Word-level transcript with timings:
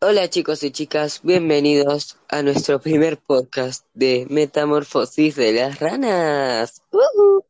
Hola 0.00 0.30
chicos 0.30 0.62
y 0.62 0.70
chicas, 0.70 1.22
bienvenidos 1.24 2.18
a 2.28 2.42
nuestro 2.42 2.80
primer 2.80 3.18
podcast 3.18 3.84
de 3.94 4.28
Metamorfosis 4.30 5.34
de 5.34 5.52
las 5.52 5.80
Ranas. 5.80 6.82
¡Woohoo! 6.92 7.44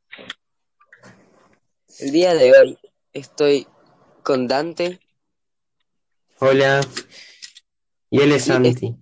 El 1.99 2.11
día 2.11 2.35
de 2.35 2.59
hoy 2.59 2.79
estoy 3.13 3.67
con 4.23 4.49
Dante 4.49 4.99
Hola, 6.39 6.81
y 8.09 8.23
él 8.23 8.33
es 8.33 8.47
Santi. 8.47 8.97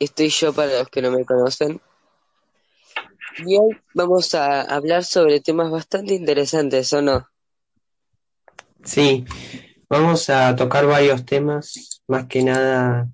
estoy 0.00 0.30
yo 0.30 0.52
para 0.52 0.80
los 0.80 0.88
que 0.88 1.02
no 1.02 1.12
me 1.12 1.24
conocen. 1.24 1.80
Y 3.46 3.58
hoy 3.58 3.80
vamos 3.94 4.34
a 4.34 4.62
hablar 4.62 5.04
sobre 5.04 5.38
temas 5.38 5.70
bastante 5.70 6.14
interesantes, 6.14 6.92
¿o 6.94 7.00
no? 7.00 7.28
Sí, 8.82 9.24
vamos 9.88 10.28
a 10.30 10.56
tocar 10.56 10.86
varios 10.86 11.24
temas, 11.24 11.99
más 12.10 12.26
que 12.26 12.42
nada 12.42 13.08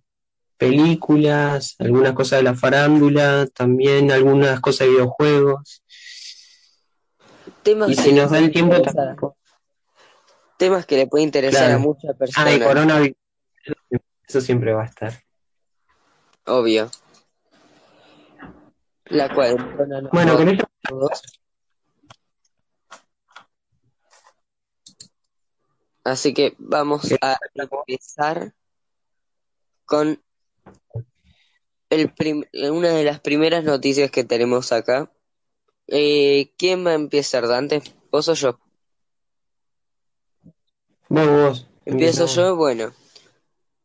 películas, 0.56 1.76
algunas 1.78 2.14
cosas 2.14 2.38
de 2.38 2.44
la 2.44 2.54
farándula, 2.54 3.46
también 3.54 4.10
algunas 4.10 4.58
cosas 4.60 4.86
de 4.86 4.94
videojuegos. 4.94 5.82
Temas 7.62 7.90
Y 7.90 7.94
si 7.94 8.12
nos 8.12 8.30
da 8.30 8.38
el 8.38 8.50
tiempo, 8.50 8.74
temas 10.56 10.86
que 10.86 10.96
le 10.96 11.06
pueden 11.06 11.26
interesar 11.28 11.70
a 11.70 11.78
muchas 11.78 12.10
Ah, 12.10 12.14
y 12.14 12.18
personas, 12.18 12.58
coronavirus, 12.60 13.16
eso 14.26 14.40
siempre 14.40 14.72
va 14.72 14.82
a 14.82 14.86
estar. 14.86 15.12
obvio. 16.46 16.90
La 19.04 19.32
cuarentena 19.32 20.00
nos 20.00 20.10
Bueno, 20.10 20.36
con 20.36 20.48
esto. 20.48 20.66
Así 26.02 26.32
que 26.32 26.54
vamos 26.58 27.12
a 27.20 27.36
empezar 27.54 28.54
con 29.86 30.22
el 31.90 32.12
una 32.70 32.90
de 32.90 33.04
las 33.04 33.20
primeras 33.20 33.64
noticias 33.64 34.10
que 34.10 34.24
tenemos 34.24 34.72
acá. 34.72 35.12
Eh, 35.88 36.52
¿quién 36.58 36.84
va 36.84 36.90
a 36.90 36.94
empezar, 36.94 37.46
Dante? 37.46 37.82
¿Vos 38.10 38.28
o 38.28 38.34
yo? 38.34 38.58
vos, 41.08 41.26
vos, 41.28 41.66
Empiezo 41.84 42.26
yo, 42.26 42.56
bueno. 42.56 42.92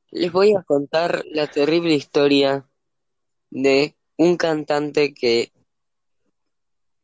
Les 0.10 0.32
voy 0.32 0.56
a 0.56 0.64
contar 0.64 1.24
la 1.32 1.48
terrible 1.48 1.94
historia 1.94 2.68
de 3.52 3.96
un 4.18 4.38
cantante 4.38 5.14
que 5.14 5.52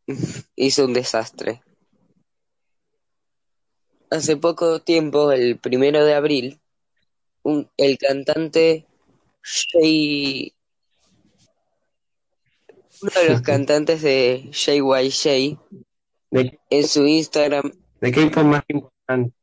hizo 0.55 0.85
un 0.85 0.93
desastre. 0.93 1.61
Hace 4.09 4.37
poco 4.37 4.81
tiempo, 4.81 5.31
el 5.31 5.59
primero 5.59 6.03
de 6.03 6.15
abril, 6.15 6.59
un- 7.43 7.69
el 7.77 7.97
cantante 7.97 8.86
Jay, 9.49 10.53
uno 13.01 13.11
de 13.21 13.29
los 13.29 13.41
cantantes 13.41 14.01
de 14.01 14.49
JYJ, 14.51 15.57
De, 16.31 16.59
en 16.69 16.87
su 16.87 17.05
Instagram, 17.05 17.71
de 18.01 18.11
K-pop 18.11 18.43
más 18.43 18.63
importante. 18.67 19.33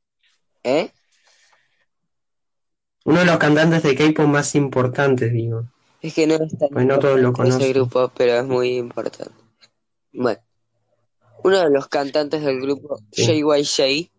¿eh? 0.62 0.90
Uno 3.04 3.20
de 3.20 3.24
los 3.26 3.38
cantantes 3.38 3.82
de 3.82 3.94
K-pop 3.94 4.26
más 4.26 4.54
importantes, 4.54 5.32
digo. 5.32 5.64
Es 6.02 6.14
que 6.14 6.26
no 6.26 6.34
es 6.34 6.58
tan 6.58 6.68
Pues 6.70 6.86
no 6.86 6.98
todos 6.98 7.18
lo 7.20 7.28
importante 7.28 7.64
ese 7.64 7.72
conocen. 7.72 7.72
grupo, 7.72 8.12
pero 8.16 8.32
es 8.40 8.44
muy 8.44 8.76
importante. 8.76 9.32
Bueno, 10.12 10.40
uno 11.42 11.58
de 11.60 11.70
los 11.70 11.88
cantantes 11.88 12.42
del 12.42 12.60
grupo 12.60 12.98
Sí. 13.12 13.24
JYJ 13.42 14.10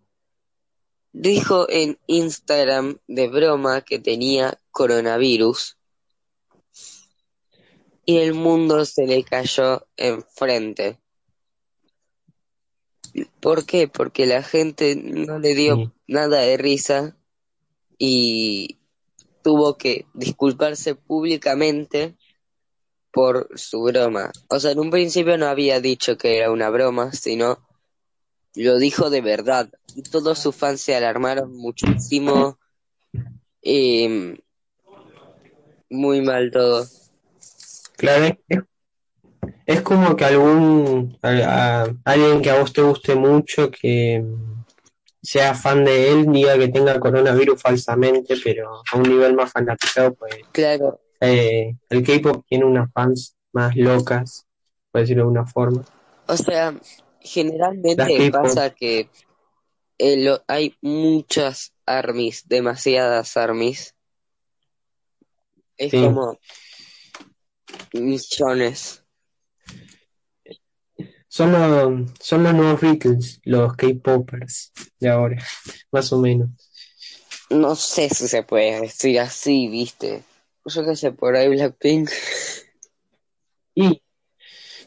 dijo 1.17 1.65
en 1.69 1.97
Instagram 2.07 2.97
de 3.07 3.29
broma 3.29 3.81
que 3.81 3.99
tenía 3.99 4.59
coronavirus 4.71 5.77
y 8.05 8.17
el 8.17 8.33
mundo 8.33 8.83
se 8.83 9.07
le 9.07 9.23
cayó 9.23 9.87
enfrente. 9.95 10.99
¿Por 13.39 13.65
qué? 13.65 13.87
Porque 13.87 14.25
la 14.25 14.43
gente 14.43 14.97
no 14.97 15.39
le 15.39 15.55
dio 15.55 15.77
Sí. 15.77 15.89
nada 16.07 16.41
de 16.41 16.57
risa 16.57 17.17
y 17.97 18.77
tuvo 19.41 19.77
que 19.77 20.05
disculparse 20.13 20.95
públicamente 20.95 22.17
por 23.13 23.47
su 23.57 23.83
broma. 23.83 24.33
O 24.49 24.59
sea, 24.59 24.71
en 24.71 24.79
un 24.79 24.91
principio 24.91 25.37
no 25.37 25.45
había 25.47 25.79
dicho 25.79 26.17
que 26.17 26.37
era 26.39 26.51
una 26.51 26.69
broma, 26.69 27.13
sino 27.13 27.65
lo 28.55 28.77
dijo 28.77 29.09
de 29.09 29.21
verdad. 29.21 29.69
Y 29.95 30.01
todos 30.03 30.39
sus 30.39 30.55
fans 30.55 30.81
se 30.81 30.95
alarmaron 30.95 31.55
muchísimo. 31.55 32.57
Y 33.61 34.35
muy 35.89 36.21
mal 36.21 36.51
todo. 36.51 36.85
Claro, 37.97 38.37
es, 38.47 38.59
es 39.65 39.81
como 39.81 40.15
que 40.15 40.25
algún 40.25 41.17
a- 41.21 41.83
a- 41.83 41.95
alguien 42.05 42.41
que 42.41 42.49
a 42.49 42.59
vos 42.59 42.73
te 42.73 42.81
guste 42.81 43.15
mucho, 43.15 43.71
que 43.71 44.23
sea 45.21 45.55
fan 45.55 45.83
de 45.85 46.11
él, 46.11 46.31
diga 46.31 46.57
que 46.57 46.67
tenga 46.67 46.99
coronavirus 46.99 47.59
falsamente, 47.61 48.35
pero 48.43 48.81
a 48.91 48.97
un 48.97 49.03
nivel 49.03 49.33
más 49.33 49.51
fanatizado, 49.51 50.13
pues 50.13 50.35
Claro, 50.51 50.99
eh, 51.21 51.75
el 51.89 52.03
K-pop 52.03 52.45
tiene 52.47 52.65
unas 52.65 52.91
fans 52.91 53.35
más 53.53 53.75
locas, 53.75 54.45
por 54.91 55.01
decirlo 55.01 55.23
de 55.23 55.29
una 55.29 55.45
forma. 55.47 55.83
o 56.27 56.37
sea, 56.37 56.75
generalmente 57.25 58.31
pasa 58.31 58.69
que 58.73 59.09
eh, 59.97 60.17
lo- 60.23 60.43
hay 60.47 60.75
muchas 60.81 61.73
armies, 61.85 62.47
demasiadas 62.47 63.37
armies. 63.37 63.95
Es 65.77 65.91
sí, 65.91 66.01
como 66.01 66.37
millones. 67.93 69.03
son 71.27 71.51
los, 71.51 72.11
son 72.19 72.43
los 72.43 72.53
nuevos 72.53 72.81
Beatles, 72.81 73.41
los 73.43 73.75
K-popers 73.75 74.71
de 74.99 75.09
ahora, 75.09 75.43
más 75.91 76.11
o 76.13 76.19
menos. 76.19 76.49
No 77.49 77.75
sé 77.75 78.09
si 78.09 78.27
se 78.27 78.43
puede 78.43 78.81
decir 78.81 79.19
así, 79.19 79.67
¿viste? 79.67 80.23
Yo 80.65 80.85
qué 80.85 80.95
sé, 80.95 81.11
por 81.11 81.35
ahí 81.35 81.49
Blackpink. 81.49 82.09
Y 83.75 84.01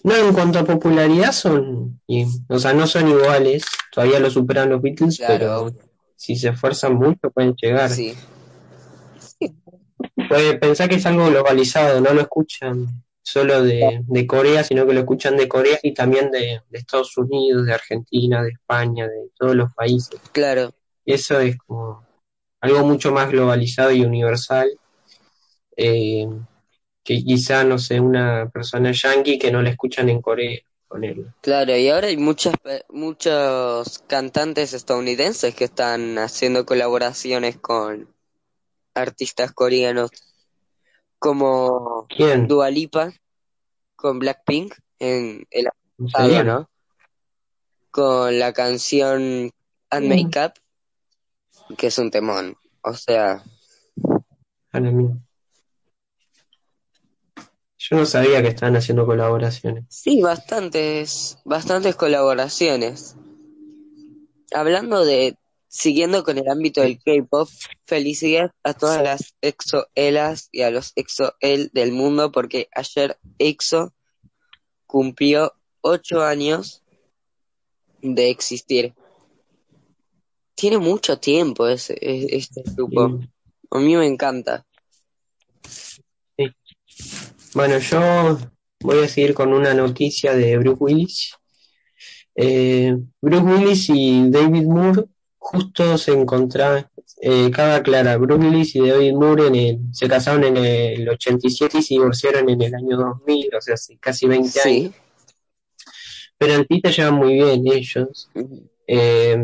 no, 0.04 0.14
en 0.14 0.32
cuanto 0.32 0.58
a 0.58 0.64
popularidad 0.64 1.32
son, 1.32 2.00
o 2.48 2.58
sea, 2.58 2.72
no 2.72 2.86
son 2.86 3.08
iguales, 3.08 3.64
todavía 3.92 4.20
lo 4.20 4.30
superan 4.30 4.70
los 4.70 4.82
Beatles, 4.82 5.18
Claro, 5.18 5.70
pero 5.70 5.88
si 6.16 6.36
se 6.36 6.48
esfuerzan 6.48 6.94
mucho 6.94 7.30
pueden 7.30 7.54
llegar. 7.54 7.90
Sí, 7.90 8.14
Puede 10.28 10.58
pensar 10.58 10.88
que 10.88 10.96
es 10.96 11.06
algo 11.06 11.26
globalizado, 11.26 12.00
no 12.00 12.12
lo 12.12 12.20
escuchan 12.20 13.04
solo 13.22 13.62
de, 13.62 14.02
de 14.06 14.26
Corea, 14.26 14.64
sino 14.64 14.86
que 14.86 14.94
lo 14.94 15.00
escuchan 15.00 15.36
de 15.36 15.48
Corea 15.48 15.78
y 15.82 15.92
también 15.92 16.30
de, 16.30 16.62
de 16.68 16.78
Estados 16.78 17.16
Unidos, 17.16 17.66
de 17.66 17.74
Argentina, 17.74 18.42
de 18.42 18.50
España, 18.50 19.06
de 19.06 19.30
todos 19.38 19.54
los 19.54 19.72
países. 19.74 20.20
claro. 20.32 20.72
Eso 21.04 21.40
es 21.40 21.56
como 21.58 22.06
algo 22.60 22.84
mucho 22.84 23.12
más 23.12 23.30
globalizado 23.30 23.92
y 23.92 24.04
universal, 24.04 24.68
eh, 25.76 26.28
que 27.08 27.24
quizá, 27.24 27.64
no 27.64 27.78
sé, 27.78 27.98
una 27.98 28.50
persona 28.50 28.92
yankee 28.92 29.38
que 29.38 29.50
no 29.50 29.62
la 29.62 29.70
escuchan 29.70 30.10
en 30.10 30.20
Corea, 30.20 30.60
ponerlo. 30.88 31.32
Claro, 31.40 31.74
y 31.74 31.88
ahora 31.88 32.08
hay 32.08 32.18
muchas, 32.18 32.52
muchos 32.90 34.00
cantantes 34.06 34.74
estadounidenses 34.74 35.54
que 35.54 35.64
están 35.64 36.18
haciendo 36.18 36.66
colaboraciones 36.66 37.56
con 37.56 38.14
artistas 38.92 39.52
coreanos, 39.52 40.10
como 41.18 42.04
¿Quién? 42.14 42.46
Dua 42.46 42.68
Lipa 42.68 43.10
con 43.96 44.18
Blackpink 44.18 44.74
en 44.98 45.46
el 45.50 45.68
año 45.68 45.72
¿En 46.00 46.10
pasado? 46.10 46.44
¿no? 46.44 46.70
Con 47.90 48.38
la 48.38 48.52
canción 48.52 49.50
And 49.88 50.04
Mm. 50.04 50.08
Make 50.10 50.44
Up, 50.44 51.76
que 51.78 51.86
es 51.86 51.96
un 51.96 52.10
temón. 52.10 52.54
O 52.82 52.92
sea. 52.92 53.42
Yo 57.78 57.96
no 57.96 58.06
sabía 58.06 58.42
que 58.42 58.48
estaban 58.48 58.76
haciendo 58.76 59.06
colaboraciones. 59.06 59.84
sí, 59.88 60.20
bastantes, 60.20 61.38
bastantes 61.44 61.94
colaboraciones. 61.94 63.16
Hablando 64.52 65.04
de, 65.04 65.36
siguiendo 65.68 66.24
con 66.24 66.38
el 66.38 66.48
ámbito 66.48 66.80
del 66.80 66.98
K-pop, 66.98 67.48
felicidades 67.86 68.50
a 68.64 68.74
todas 68.74 69.02
las 69.02 69.34
EXO-elas 69.42 70.48
y 70.50 70.62
a 70.62 70.70
los 70.70 70.92
EXO-el 70.96 71.70
del 71.72 71.92
mundo 71.92 72.32
porque 72.32 72.68
ayer 72.74 73.16
EXO 73.38 73.94
cumplió 74.86 75.52
ocho 75.80 76.24
años 76.24 76.82
de 78.02 78.30
existir. 78.30 78.94
Tiene 80.56 80.78
mucho 80.78 81.20
tiempo 81.20 81.68
ese, 81.68 81.96
este 82.00 82.62
grupo. 82.74 83.20
A 83.70 83.78
mí 83.78 83.96
me 83.96 84.06
encanta. 84.06 84.66
sí. 85.64 86.52
Bueno, 87.54 87.78
yo 87.78 88.38
voy 88.80 88.98
a 89.04 89.08
seguir 89.08 89.34
con 89.34 89.52
una 89.52 89.74
noticia 89.74 90.34
de 90.34 90.58
Bruce 90.58 90.76
Willis. 90.80 91.34
Eh, 92.34 92.96
Bruce 93.20 93.42
Willis 93.44 93.90
y 93.90 94.30
David 94.30 94.64
Moore 94.64 95.04
justo 95.38 95.96
se 95.98 96.12
encontraban, 96.12 96.88
eh, 97.22 97.50
cabe 97.50 97.74
aclarar, 97.74 98.18
Bruce 98.18 98.44
Willis 98.46 98.76
y 98.76 98.86
David 98.86 99.14
Moore 99.14 99.46
en 99.48 99.54
el, 99.54 99.78
se 99.92 100.06
casaron 100.08 100.44
en 100.44 100.56
el 100.58 101.08
87 101.08 101.78
y 101.78 101.82
se 101.82 101.94
divorciaron 101.94 102.48
en 102.50 102.60
el 102.62 102.74
año 102.74 102.96
2000, 102.96 103.54
o 103.56 103.60
sea, 103.60 103.74
hace 103.74 103.96
casi 103.98 104.26
20 104.26 104.48
Sí. 104.50 104.58
años. 104.68 104.94
Pero 106.36 106.54
en 106.54 106.66
te 106.66 106.92
llevan 106.92 107.14
muy 107.14 107.34
bien 107.34 107.66
ellos. 107.66 108.30
Eh, 108.86 109.36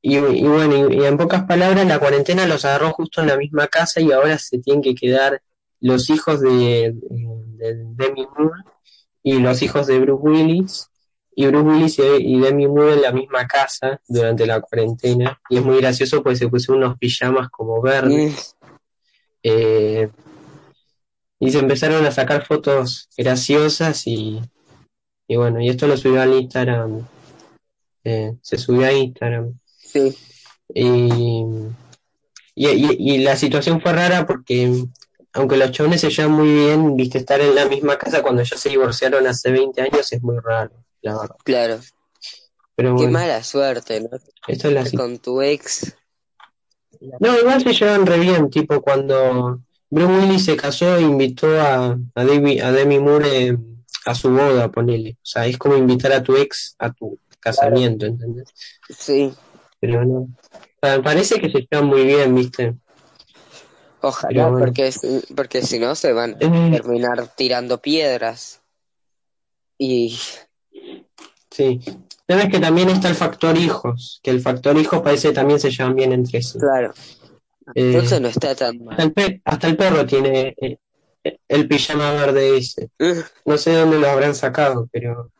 y, 0.00 0.16
y 0.16 0.42
bueno, 0.42 0.88
y, 0.90 0.96
y 0.96 1.04
en 1.04 1.16
pocas 1.18 1.44
palabras, 1.44 1.86
la 1.86 1.98
cuarentena 1.98 2.46
los 2.46 2.64
agarró 2.64 2.92
justo 2.92 3.20
en 3.20 3.26
la 3.26 3.36
misma 3.36 3.66
casa 3.66 4.00
y 4.00 4.12
ahora 4.12 4.38
se 4.38 4.58
tienen 4.58 4.82
que 4.82 4.94
quedar 4.94 5.42
los 5.86 6.08
hijos 6.10 6.40
de, 6.40 6.94
de 6.94 7.74
Demi 7.96 8.26
Moore 8.36 8.62
y 9.22 9.38
los 9.38 9.60
hijos 9.62 9.86
de 9.86 9.98
Bruce 10.00 10.22
Willis. 10.22 10.88
Y 11.36 11.46
Bruce 11.46 11.66
Willis 11.68 11.98
y, 12.20 12.38
Demi 12.40 12.68
Moore 12.68 12.94
en 12.94 13.02
la 13.02 13.12
misma 13.12 13.46
casa 13.46 14.00
durante 14.08 14.46
la 14.46 14.60
cuarentena. 14.60 15.40
Y 15.50 15.58
es 15.58 15.64
muy 15.64 15.78
gracioso 15.78 16.22
porque 16.22 16.36
se 16.36 16.48
pusieron 16.48 16.82
unos 16.84 16.96
pijamas 16.98 17.48
como 17.50 17.82
verdes. 17.82 18.54
Mm, 18.60 18.66
eh, 19.42 20.08
y 21.40 21.50
se 21.50 21.58
empezaron 21.58 22.06
a 22.06 22.10
sacar 22.12 22.46
fotos 22.46 23.08
graciosas 23.16 24.06
y, 24.06 24.40
y 25.28 25.36
bueno, 25.36 25.60
y 25.60 25.68
esto 25.68 25.86
lo 25.86 25.96
subió 25.96 26.22
al 26.22 26.32
Instagram. 26.34 27.06
eh, 28.04 28.34
se 28.40 28.56
subió 28.56 28.86
a 28.86 28.92
Instagram. 28.92 29.58
Sí. 29.76 30.16
Y, 30.72 30.86
y, 32.54 32.68
y- 32.68 32.96
y 33.14 33.18
la 33.18 33.34
situación 33.36 33.80
fue 33.80 33.92
rara 33.92 34.24
porque, 34.26 34.84
aunque 35.34 35.56
los 35.56 35.72
chabones 35.72 36.00
se 36.00 36.10
llevan 36.10 36.32
muy 36.32 36.52
bien, 36.52 36.96
viste, 36.96 37.18
estar 37.18 37.40
en 37.40 37.54
la 37.54 37.66
misma 37.66 37.98
casa 37.98 38.22
cuando 38.22 38.42
ellos 38.42 38.58
se 38.58 38.68
divorciaron 38.68 39.26
hace 39.26 39.50
20 39.50 39.82
años 39.82 40.12
es 40.12 40.22
muy 40.22 40.38
raro, 40.38 40.72
la 41.02 41.18
verdad. 41.18 41.36
Claro. 41.44 41.80
Pero 42.76 42.90
Qué 42.90 43.02
bueno, 43.02 43.12
mala 43.12 43.42
suerte, 43.42 44.00
¿no? 44.00 44.08
esto 44.48 44.68
es 44.68 44.74
la. 44.74 44.98
Con 44.98 45.18
tu 45.18 45.42
ex. 45.42 45.96
No, 47.20 47.38
igual 47.38 47.62
se 47.62 47.72
llevan 47.72 48.06
re 48.06 48.18
bien, 48.18 48.48
tipo 48.48 48.80
cuando 48.80 49.60
Bruce 49.90 50.12
Willis 50.12 50.44
se 50.44 50.56
casó 50.56 50.96
e 50.96 51.02
invitó 51.02 51.60
a, 51.60 51.98
a, 52.14 52.24
Demi, 52.24 52.60
a 52.60 52.72
Demi 52.72 52.98
Moore 52.98 53.46
eh, 53.48 53.58
a 54.06 54.14
su 54.14 54.30
boda, 54.30 54.70
ponele. 54.70 55.16
O 55.16 55.26
sea, 55.26 55.46
es 55.46 55.58
como 55.58 55.76
invitar 55.76 56.12
a 56.12 56.22
tu 56.22 56.36
ex 56.36 56.76
a 56.78 56.92
tu 56.92 57.18
casamiento, 57.40 58.06
¿entendés? 58.06 58.48
Sí. 58.88 59.32
Pero 59.80 60.04
no. 60.04 60.18
O 60.20 60.28
sea, 60.80 61.02
parece 61.02 61.40
que 61.40 61.50
se 61.50 61.66
llevan 61.70 61.86
muy 61.88 62.04
bien, 62.04 62.34
¿viste? 62.34 62.74
Ojalá, 64.06 64.48
bueno. 64.48 64.58
porque, 64.66 64.92
si- 64.92 65.34
porque 65.34 65.62
si 65.62 65.78
no 65.78 65.94
se 65.94 66.12
van 66.12 66.34
a 66.34 66.38
Eh, 66.40 66.70
terminar 66.72 67.26
tirando 67.36 67.80
piedras. 67.80 68.60
Y 69.78 70.18
sí. 71.50 71.80
Sabes 72.28 72.48
que 72.50 72.58
también 72.60 72.88
está 72.90 73.08
el 73.08 73.14
factor 73.14 73.56
hijos, 73.56 74.20
que 74.22 74.30
el 74.30 74.40
factor 74.40 74.76
hijos 74.78 75.02
parece 75.02 75.28
que 75.28 75.34
también 75.34 75.60
se 75.60 75.70
llevan 75.70 75.94
bien 75.94 76.12
entre 76.12 76.42
sí. 76.42 76.58
claro, 76.58 76.92
Eh, 77.74 77.92
entonces 77.92 78.20
no 78.20 78.28
está 78.28 78.54
tan 78.54 78.76
hasta, 78.88 79.04
mal. 79.04 79.12
el 79.16 79.42
hasta 79.44 79.66
el 79.68 79.76
perro 79.76 80.06
tiene 80.06 80.54
eh, 80.60 80.78
el 81.48 81.66
pijama 81.68 82.12
verde 82.12 82.56
ese. 82.58 82.90
Mm, 82.98 83.20
No 83.46 83.58
sé 83.58 83.70
de 83.70 83.76
dónde 83.78 83.98
lo 83.98 84.08
habrán 84.08 84.34
sacado, 84.34 84.88
pero 84.92 85.30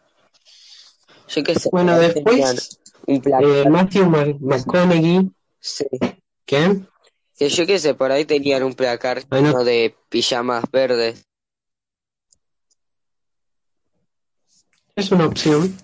Yo 1.29 1.43
qué 1.43 1.55
sé. 1.55 1.69
bueno, 1.71 1.99
después 1.99 2.79
Un 3.07 3.21
plan. 3.21 3.43
eh, 3.45 3.65
Matthew 3.69 4.05
Mc- 4.07 4.39
McConaughey, 4.41 5.31
Sí. 5.61 5.87
¿qué? 6.47 6.81
Que 7.39 7.49
yo 7.49 7.67
qué 7.67 7.79
sé, 7.79 7.95
por 7.95 8.13
ahí 8.13 8.25
tenían 8.25 8.63
un 8.63 8.75
placar 8.75 9.29
lleno 9.29 9.65
de 9.65 9.97
pijamas 10.09 10.65
verdes. 10.71 11.27
Es 14.95 15.11
una 15.11 15.27
opción. 15.27 15.77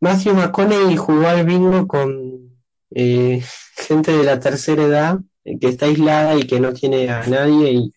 Matthew 0.00 0.34
McConaughey 0.34 0.96
jugó 0.96 1.26
al 1.26 1.44
bingo 1.44 1.86
con 1.88 2.56
eh, 2.90 3.42
gente 3.76 4.12
de 4.12 4.22
la 4.22 4.38
tercera 4.38 4.84
edad 4.84 5.18
eh, 5.44 5.58
que 5.58 5.68
está 5.68 5.86
aislada 5.86 6.36
y 6.36 6.46
que 6.46 6.60
no 6.60 6.72
tiene 6.72 7.08
a 7.10 7.26
nadie 7.26 7.72
y, 7.72 7.92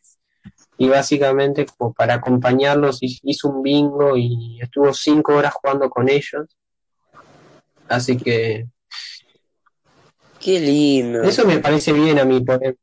y 0.77 0.87
básicamente 0.87 1.65
como 1.65 1.93
para 1.93 2.15
acompañarlos 2.15 2.99
hi- 3.01 3.19
hizo 3.23 3.49
un 3.49 3.61
bingo 3.61 4.17
y 4.17 4.59
estuvo 4.61 4.91
cinco 4.93 5.35
horas 5.35 5.53
jugando 5.53 5.89
con 5.89 6.09
ellos. 6.09 6.47
Así 7.87 8.17
que 8.17 8.65
Qué 10.47 10.61
lindo. 10.61 11.23
eso 11.23 11.45
me 11.45 11.59
parece 11.59 11.91
bien 11.91 12.17
a 12.19 12.23
mí. 12.23 12.39
Porque, 12.39 12.77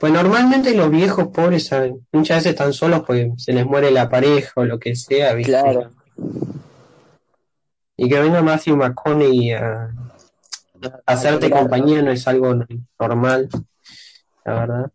pues 0.00 0.10
normalmente 0.10 0.74
los 0.74 0.90
viejos 0.90 1.28
pobres 1.28 1.66
¿saben? 1.66 2.06
muchas 2.12 2.38
veces 2.38 2.52
están 2.52 2.72
solos 2.72 3.02
porque 3.06 3.30
se 3.36 3.52
les 3.52 3.66
muere 3.66 3.90
la 3.90 4.08
pareja 4.08 4.52
o 4.56 4.64
lo 4.64 4.78
que 4.78 4.96
sea, 4.96 5.34
¿viste? 5.34 5.52
Claro. 5.52 5.90
Y 7.94 8.08
que 8.08 8.18
venga 8.20 8.40
Matthew 8.40 8.76
McConaughey 8.78 9.52
a, 9.52 9.82
a 9.82 11.02
hacerte 11.04 11.48
Claro. 11.50 11.62
compañía 11.64 12.00
no 12.00 12.10
es 12.10 12.26
algo 12.26 12.54
normal, 12.98 13.50
la 14.46 14.54
verdad. 14.54 14.92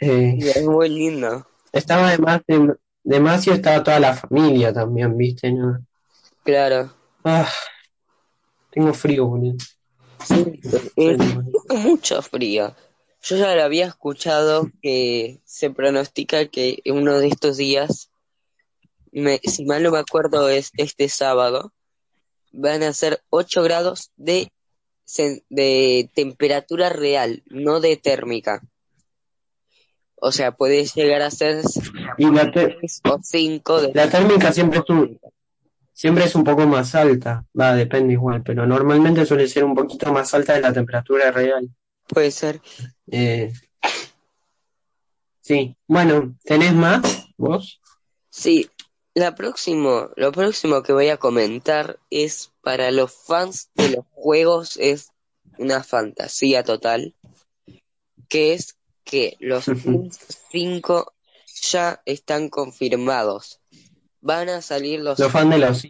Eh, 0.00 0.38
Y 0.40 0.48
Es 0.48 0.64
muy 0.64 0.88
lindo. 0.88 1.46
estaba 1.72 2.08
además 2.08 2.40
de, 2.48 2.74
de 3.04 3.20
Matthew 3.20 3.52
estaba 3.52 3.84
toda 3.84 4.00
la 4.00 4.14
familia 4.14 4.72
también, 4.72 5.16
¿viste? 5.16 5.52
¿no? 5.52 5.86
Claro. 6.42 6.92
Ah, 7.22 7.48
tengo 8.72 8.92
frío, 8.92 9.26
boludo. 9.26 9.54
Sí, 10.24 10.60
mucho 11.68 12.22
frío. 12.22 12.74
Yo 13.22 13.36
ya 13.36 13.54
lo 13.54 13.62
había 13.62 13.86
escuchado 13.86 14.70
que 14.82 15.40
se 15.44 15.70
pronostica 15.70 16.46
que 16.46 16.80
uno 16.86 17.18
de 17.18 17.28
estos 17.28 17.56
días, 17.58 18.10
me- 19.12 19.40
si 19.44 19.64
mal 19.64 19.82
no 19.82 19.90
me 19.90 19.98
acuerdo, 19.98 20.48
es 20.48 20.70
este 20.76 21.08
sábado, 21.08 21.72
van 22.52 22.82
a 22.82 22.92
ser 22.92 23.22
8 23.30 23.62
grados 23.62 24.10
de, 24.16 24.50
de 25.50 26.10
temperatura 26.14 26.88
real, 26.88 27.42
no 27.46 27.80
de 27.80 27.96
térmica. 27.96 28.62
O 30.22 30.32
sea, 30.32 30.52
puede 30.52 30.84
llegar 30.86 31.22
a 31.22 31.30
ser 31.30 31.62
Y 32.18 32.30
la, 32.30 32.50
te- 32.50 32.76
6 32.80 33.00
o 33.04 33.18
5 33.22 33.80
de 33.82 33.92
la 33.94 34.08
térmica 34.10 34.52
siempre 34.52 34.82
un- 34.88 35.18
siempre 36.00 36.24
es 36.24 36.34
un 36.34 36.44
poco 36.44 36.66
más 36.66 36.94
alta, 36.94 37.44
va, 37.58 37.74
depende 37.74 38.14
igual, 38.14 38.42
pero 38.42 38.66
normalmente 38.66 39.26
suele 39.26 39.46
ser 39.46 39.64
un 39.64 39.74
poquito 39.74 40.10
más 40.14 40.32
alta 40.32 40.54
de 40.54 40.62
la 40.62 40.72
temperatura 40.72 41.30
real. 41.30 41.68
Puede 42.08 42.30
ser. 42.30 42.62
Eh, 43.10 43.52
sí, 45.42 45.76
bueno, 45.86 46.38
¿tenés 46.42 46.72
más 46.72 47.26
vos? 47.36 47.82
Sí, 48.30 48.70
la 49.12 49.34
próximo, 49.34 50.08
lo 50.16 50.32
próximo 50.32 50.82
que 50.82 50.94
voy 50.94 51.10
a 51.10 51.18
comentar 51.18 51.98
es 52.08 52.50
para 52.62 52.90
los 52.92 53.12
fans 53.12 53.68
de 53.74 53.90
los 53.90 54.06
juegos 54.12 54.78
es 54.78 55.10
una 55.58 55.82
fantasía 55.82 56.64
total, 56.64 57.14
que 58.26 58.54
es 58.54 58.78
que 59.04 59.36
los 59.38 59.66
Sims 59.66 60.18
5 60.50 61.12
ya 61.60 62.00
están 62.06 62.48
confirmados. 62.48 63.59
Van 64.20 64.48
a 64.48 64.60
salir 64.62 65.00
los 65.00 65.18
Los 65.18 65.32
fans 65.32 65.50
de 65.50 65.58
los 65.58 65.82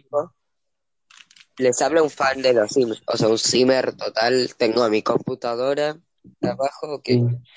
les 1.57 1.81
habla 1.81 2.01
un 2.01 2.09
fan 2.09 2.41
de 2.41 2.53
los 2.53 2.71
Sims, 2.71 3.03
o 3.05 3.17
sea, 3.17 3.27
un 3.27 3.37
Simmer 3.37 3.93
total, 3.95 4.55
tengo 4.57 4.87
mi 4.89 5.03
computadora 5.03 5.95
abajo 6.41 7.01
que 7.03 7.13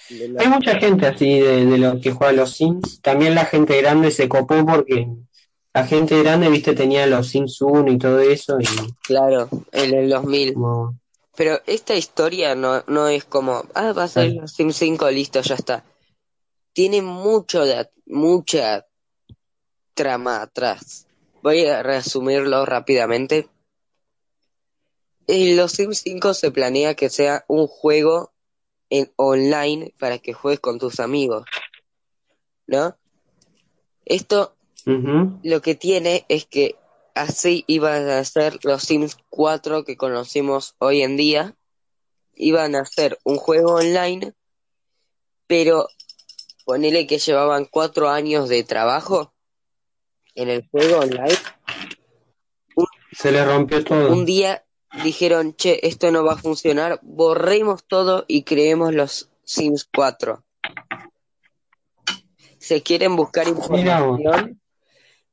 Sí. 0.08 0.16
de 0.18 0.28
la- 0.28 0.42
Hay 0.42 0.48
mucha 0.48 0.76
gente 0.78 1.06
así 1.06 1.38
de, 1.40 1.64
de 1.64 1.78
los 1.78 2.00
que 2.02 2.10
juega 2.12 2.30
a 2.30 2.36
los 2.36 2.54
Sims. 2.54 3.00
También 3.00 3.34
la 3.34 3.46
gente 3.46 3.80
grande 3.80 4.10
se 4.10 4.28
copó 4.28 4.64
porque 4.66 5.06
la 5.72 5.86
gente 5.86 6.22
grande, 6.22 6.50
viste, 6.50 6.74
tenía 6.74 7.06
los 7.06 7.28
Sims 7.28 7.60
1 7.62 7.90
y 7.90 7.98
todo 7.98 8.20
eso. 8.20 8.58
Y 8.60 8.66
claro, 9.02 9.48
en 9.72 9.94
el 9.94 10.10
2000. 10.10 10.54
como, 10.54 10.98
Pero 11.36 11.60
esta 11.66 11.94
historia 11.94 12.54
no, 12.54 12.84
no 12.86 13.08
es 13.08 13.24
como, 13.24 13.64
ah, 13.74 13.92
va 13.92 14.04
a 14.04 14.08
ser 14.08 14.26
Claro. 14.32 14.42
los 14.42 14.52
Sim 14.52 14.70
5, 14.70 15.10
listo, 15.10 15.40
ya 15.40 15.54
está. 15.54 15.84
Tiene 16.74 17.00
mucho 17.00 17.64
de, 17.64 17.88
mucha 18.06 18.84
trama 19.94 20.42
atrás. 20.42 21.06
Voy 21.42 21.66
a 21.66 21.82
resumirlo 21.82 22.66
rápidamente. 22.66 23.48
En 25.26 25.56
los 25.56 25.72
Sim 25.72 25.92
5 25.92 26.34
se 26.34 26.50
planea 26.50 26.94
que 26.94 27.08
sea 27.08 27.44
un 27.48 27.66
juego 27.66 28.32
en 28.90 29.12
online 29.16 29.94
para 29.98 30.18
que 30.18 30.32
juegues 30.32 30.60
con 30.60 30.78
tus 30.78 31.00
amigos. 31.00 31.44
¿No? 32.66 32.96
Esto 34.04 34.54
lo 34.86 35.62
que 35.62 35.74
tiene 35.74 36.26
es 36.28 36.44
que 36.44 36.76
así 37.14 37.64
iban 37.66 38.08
a 38.08 38.22
ser 38.24 38.58
los 38.64 38.82
Sims 38.82 39.16
4 39.30 39.84
que 39.84 39.96
conocemos 39.96 40.74
hoy 40.78 41.02
en 41.02 41.16
día. 41.16 41.56
Iban 42.34 42.74
a 42.74 42.84
ser 42.84 43.18
un 43.24 43.36
juego 43.36 43.74
online, 43.74 44.34
pero 45.46 45.88
ponele 46.64 47.06
que 47.06 47.18
llevaban 47.18 47.66
cuatro 47.66 48.10
años 48.10 48.48
de 48.48 48.64
trabajo 48.64 49.33
en 50.34 50.48
el 50.48 50.66
juego 50.68 50.98
online. 50.98 51.38
se 53.12 53.32
le 53.32 53.44
rompió 53.44 53.84
todo. 53.84 54.12
Un 54.12 54.24
día 54.24 54.64
dijeron, 55.02 55.54
che, 55.54 55.80
esto 55.86 56.10
no 56.10 56.24
va 56.24 56.34
a 56.34 56.38
funcionar, 56.38 57.00
borremos 57.02 57.84
todo 57.84 58.24
y 58.28 58.42
creemos 58.42 58.94
los 58.94 59.30
Sims 59.44 59.88
4. 59.92 60.42
Se 62.58 62.82
quieren 62.82 63.16
buscar 63.16 63.46
información 63.48 64.58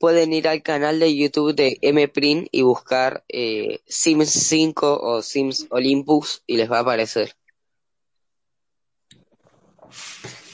pueden 0.01 0.33
ir 0.33 0.47
al 0.47 0.63
canal 0.63 0.99
de 0.99 1.15
YouTube 1.15 1.53
de 1.55 1.77
Mprint 1.93 2.47
y 2.51 2.63
buscar 2.63 3.23
eh, 3.29 3.81
Sims 3.85 4.31
5 4.31 4.99
o 4.99 5.21
Sims 5.21 5.67
Olympus 5.69 6.41
y 6.47 6.57
les 6.57 6.69
va 6.69 6.79
a 6.79 6.81
aparecer. 6.81 7.35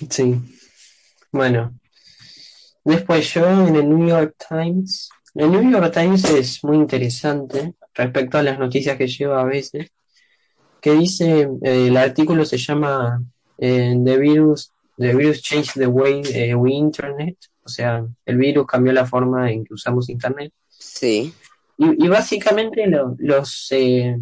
Sí. 0.09 0.35
Bueno. 1.31 1.79
Después 2.87 3.33
yo 3.33 3.45
en 3.67 3.75
el 3.75 3.89
New 3.89 4.07
York 4.07 4.35
Times. 4.49 5.09
El 5.35 5.51
New 5.51 5.69
York 5.71 5.93
Times 5.93 6.23
es 6.29 6.63
muy 6.63 6.77
interesante 6.77 7.73
respecto 7.93 8.37
a 8.37 8.43
las 8.43 8.57
noticias 8.57 8.97
que 8.97 9.07
lleva 9.07 9.41
a 9.41 9.43
veces. 9.43 9.91
Que 10.79 10.93
dice, 10.93 11.49
eh, 11.63 11.87
el 11.87 11.97
artículo 11.97 12.45
se 12.45 12.57
llama 12.57 13.21
eh, 13.57 13.93
The 14.03 14.17
Virus 14.17 14.71
The 14.97 15.13
Virus 15.13 15.41
Changed 15.41 15.73
the 15.73 15.87
Way 15.87 16.21
eh, 16.33 16.55
We 16.55 16.71
Internet. 16.71 17.35
O 17.63 17.67
sea, 17.69 18.05
el 18.25 18.37
virus 18.37 18.65
cambió 18.65 18.93
la 18.93 19.05
forma 19.05 19.51
en 19.51 19.65
que 19.65 19.73
usamos 19.73 20.09
Internet. 20.09 20.53
Sí. 20.69 21.33
Y, 21.77 22.05
y 22.05 22.07
básicamente 22.07 22.87
lo- 22.87 23.15
los, 23.19 23.67
eh, 23.71 24.17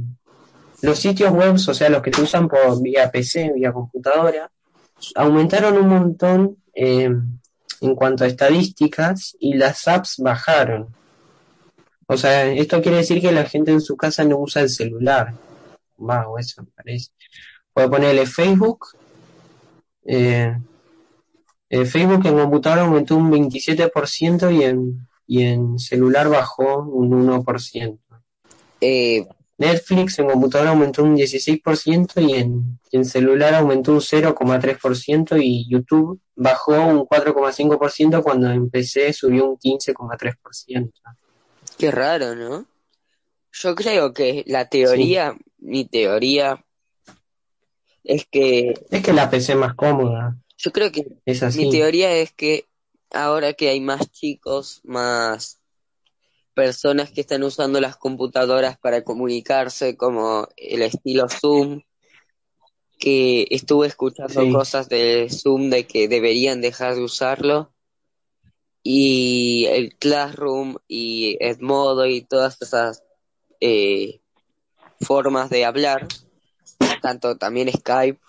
los 0.82 0.98
sitios 1.00 1.32
web, 1.32 1.54
o 1.54 1.74
sea, 1.74 1.90
los 1.90 2.02
que 2.02 2.12
se 2.12 2.24
usan 2.24 2.48
por 2.48 2.82
vía 2.82 3.12
PC, 3.12 3.52
vía 3.56 3.72
computadora, 3.72 4.50
aumentaron 5.14 5.78
un 5.78 5.88
montón 5.88 6.58
en 7.82 7.96
cuanto 7.96 8.24
a 8.24 8.28
estadísticas 8.28 9.36
y 9.40 9.54
las 9.56 9.88
apps 9.88 10.18
bajaron. 10.18 10.88
O 12.08 12.18
sea, 12.18 12.46
esto 12.52 12.82
quiere 12.82 12.98
decir 12.98 13.22
que 13.22 13.32
la 13.32 13.46
gente 13.46 13.72
en 13.72 13.82
su 13.82 13.98
casa 13.98 14.24
no 14.24 14.38
usa 14.38 14.62
el 14.62 14.70
celular. 14.70 15.34
O 15.98 16.38
eso 16.38 16.62
me 16.64 16.70
parece. 16.76 17.12
Puede 17.74 17.90
ponerle 17.90 18.26
Facebook. 18.26 18.88
eh, 20.06 20.56
eh, 21.70 21.86
Facebook 21.86 22.26
en 22.26 22.38
computadora 22.38 22.84
aumentó 22.84 23.16
un 23.16 23.32
27% 23.32 24.56
y 24.56 24.64
en, 24.64 25.08
y 25.26 25.44
en 25.44 25.80
celular 25.80 26.30
bajó 26.30 26.84
un 26.84 27.28
1%. 27.28 28.00
Eh, 28.82 29.28
Netflix 29.58 30.20
en 30.20 30.28
computadora 30.30 30.72
aumentó 30.72 31.04
un 31.04 31.16
16% 31.16 32.22
y 32.28 32.34
en, 32.34 32.80
y 32.92 32.98
en 32.98 33.06
celular 33.06 33.56
aumentó 33.56 33.94
un 33.94 34.00
0,3% 34.00 35.40
y 35.42 35.70
YouTube 35.70 36.20
bajó 36.36 36.74
un 36.74 37.06
4,5% 37.06 38.22
cuando 38.22 38.52
en 38.52 38.70
PC 38.70 39.14
subió 39.14 39.50
un 39.50 39.58
15,3%. 39.58 40.92
qué 41.78 41.92
raro, 41.92 42.36
¿no? 42.36 42.66
Yo 43.54 43.76
creo 43.76 44.14
que 44.14 44.44
la 44.48 44.68
teoría, 44.68 45.34
mi 45.60 45.86
teoría, 45.86 46.62
es 48.04 48.26
que, 48.30 48.74
Es 48.92 49.02
que 49.02 49.14
la 49.14 49.30
PC 49.30 49.54
es 49.54 49.58
más 49.58 49.74
cómoda, 49.76 50.38
yo 50.58 50.72
creo 50.72 50.92
que 50.92 51.06
es 51.26 51.42
Mi 51.42 51.48
así. 51.48 51.70
teoría 51.70 52.12
es 52.12 52.34
que 52.34 52.66
ahora 53.12 53.54
que 53.54 53.70
hay 53.70 53.80
más 53.80 54.12
chicos, 54.12 54.82
más 54.84 55.60
personas 56.56 57.12
que 57.12 57.22
están 57.22 57.44
usando 57.44 57.80
las 57.80 57.98
computadoras 57.98 58.80
para 58.80 59.04
comunicarse, 59.04 59.96
como 59.96 60.48
el 60.58 60.82
estilo 60.82 61.28
Zoom, 61.30 61.82
que 62.98 63.46
estuve 63.52 63.88
escuchando 63.88 64.42
Sí. 64.42 64.52
cosas 64.52 64.90
de 64.90 65.28
Zoom 65.30 65.70
de 65.70 65.86
que 65.86 66.08
deberían 66.08 66.62
dejar 66.62 66.96
de 66.96 67.04
usarlo, 67.04 67.74
y 68.82 69.66
el 69.70 69.96
Classroom 69.98 70.78
y 70.88 71.38
Edmodo 71.40 72.06
y 72.06 72.22
todas 72.22 72.62
esas 72.62 73.04
eh, 73.60 74.22
formas 75.02 75.50
de 75.50 75.66
hablar, 75.66 76.08
tanto 77.02 77.36
también 77.36 77.72
Skype, 77.72 78.20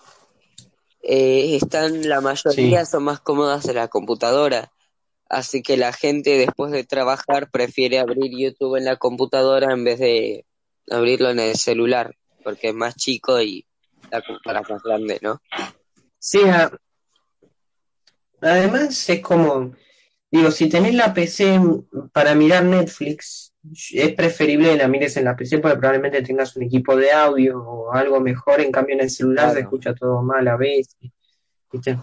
eh, 1.03 1.55
están, 1.55 2.09
la 2.09 2.21
mayoría 2.21 2.85
son 2.85 3.03
más 3.03 3.19
cómodas 3.21 3.67
en 3.67 3.75
la 3.75 3.87
computadora. 3.87 4.73
Así 5.29 5.61
que 5.61 5.77
la 5.77 5.91
gente 5.93 6.37
después 6.37 6.71
de 6.71 6.83
trabajar 6.83 7.49
prefiere 7.51 7.99
abrir 7.99 8.31
YouTube 8.37 8.77
en 8.77 8.85
la 8.85 8.95
computadora 8.95 9.73
en 9.73 9.83
vez 9.83 9.99
de 9.99 10.45
abrirlo 10.89 11.29
en 11.29 11.39
el 11.39 11.55
celular, 11.55 12.15
porque 12.43 12.69
es 12.69 12.73
más 12.73 12.95
chico 12.95 13.41
y 13.41 13.65
la 14.09 14.21
computadora 14.21 14.61
es 14.61 14.69
más 14.69 14.83
grande, 14.83 15.19
¿no? 15.21 15.41
Sí, 16.17 16.39
a- 16.43 16.71
además 18.41 19.09
es 19.09 19.21
como, 19.21 19.75
digo, 20.31 20.51
si 20.51 20.69
tenés 20.69 20.95
la 20.95 21.13
PC 21.13 21.59
para 22.13 22.35
mirar 22.35 22.63
Netflix, 22.63 23.53
es 23.91 24.13
preferible 24.13 24.71
que 24.71 24.77
la 24.77 24.87
mires 24.87 25.17
en 25.17 25.25
la 25.25 25.35
PC 25.35 25.59
porque 25.59 25.77
probablemente 25.77 26.21
tengas 26.21 26.55
un 26.55 26.63
equipo 26.63 26.95
de 26.95 27.11
audio 27.11 27.59
o 27.61 27.91
algo 27.91 28.19
mejor, 28.21 28.61
en 28.61 28.71
cambio 28.71 28.95
en 28.95 29.01
el 29.01 29.09
celular 29.09 29.53
se 29.53 29.59
escucha 29.61 29.93
todo 29.93 30.21
mal 30.21 30.47
a 30.47 30.55
veces. 30.55 30.95
¿viste? 31.71 31.97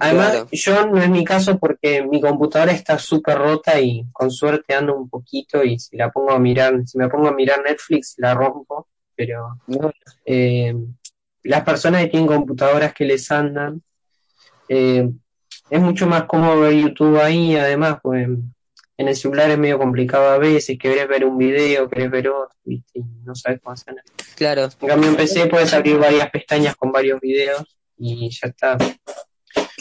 Además, 0.00 0.30
Claro. 0.30 0.48
yo 0.50 0.86
no 0.86 1.02
es 1.02 1.10
mi 1.10 1.24
caso 1.24 1.58
porque 1.58 2.02
mi 2.02 2.20
computadora 2.20 2.72
está 2.72 2.98
súper 2.98 3.36
rota 3.38 3.78
y 3.80 4.04
con 4.12 4.30
suerte 4.30 4.74
ando 4.74 4.96
un 4.96 5.08
poquito 5.08 5.62
y 5.62 5.78
si 5.78 5.96
la 5.96 6.10
pongo 6.10 6.32
a 6.32 6.38
mirar, 6.38 6.74
si 6.86 6.96
me 6.98 7.08
pongo 7.08 7.28
a 7.28 7.32
mirar 7.34 7.62
Netflix 7.62 8.14
la 8.18 8.34
rompo, 8.34 8.88
pero 9.14 9.58
No, 9.66 9.92
eh, 10.24 10.74
las 11.42 11.62
personas 11.64 12.02
que 12.02 12.08
tienen 12.08 12.26
computadoras 12.28 12.94
que 12.94 13.04
les 13.04 13.30
andan, 13.30 13.82
eh, 14.68 15.08
es 15.68 15.80
mucho 15.80 16.06
más 16.06 16.24
cómodo 16.24 16.60
ver 16.60 16.72
YouTube 16.74 17.18
ahí, 17.20 17.56
además, 17.56 17.98
pues 18.02 18.26
en 18.26 19.08
el 19.08 19.16
celular 19.16 19.50
es 19.50 19.58
medio 19.58 19.78
complicado 19.78 20.30
a 20.30 20.38
veces, 20.38 20.78
querés 20.78 21.08
ver 21.08 21.24
un 21.24 21.38
video, 21.38 21.88
querés 21.88 22.10
ver 22.10 22.28
otro, 22.28 22.56
¿viste? 22.64 22.98
y 23.00 23.02
no 23.24 23.34
sabes 23.34 23.60
cómo 23.62 23.72
hacer. 23.72 23.94
claro, 24.36 24.68
En 24.80 24.88
cambio 24.88 25.10
en 25.10 25.16
PC 25.16 25.46
puedes 25.46 25.72
abrir 25.72 25.98
varias 25.98 26.30
pestañas 26.30 26.76
con 26.76 26.92
varios 26.92 27.18
videos 27.20 27.78
y 27.96 28.30
ya 28.30 28.48
está. 28.48 28.76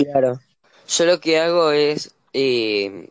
Claro. 0.05 0.39
Yo 0.87 1.05
lo 1.05 1.19
que 1.19 1.39
hago 1.39 1.71
es 1.71 2.13
eh, 2.33 3.09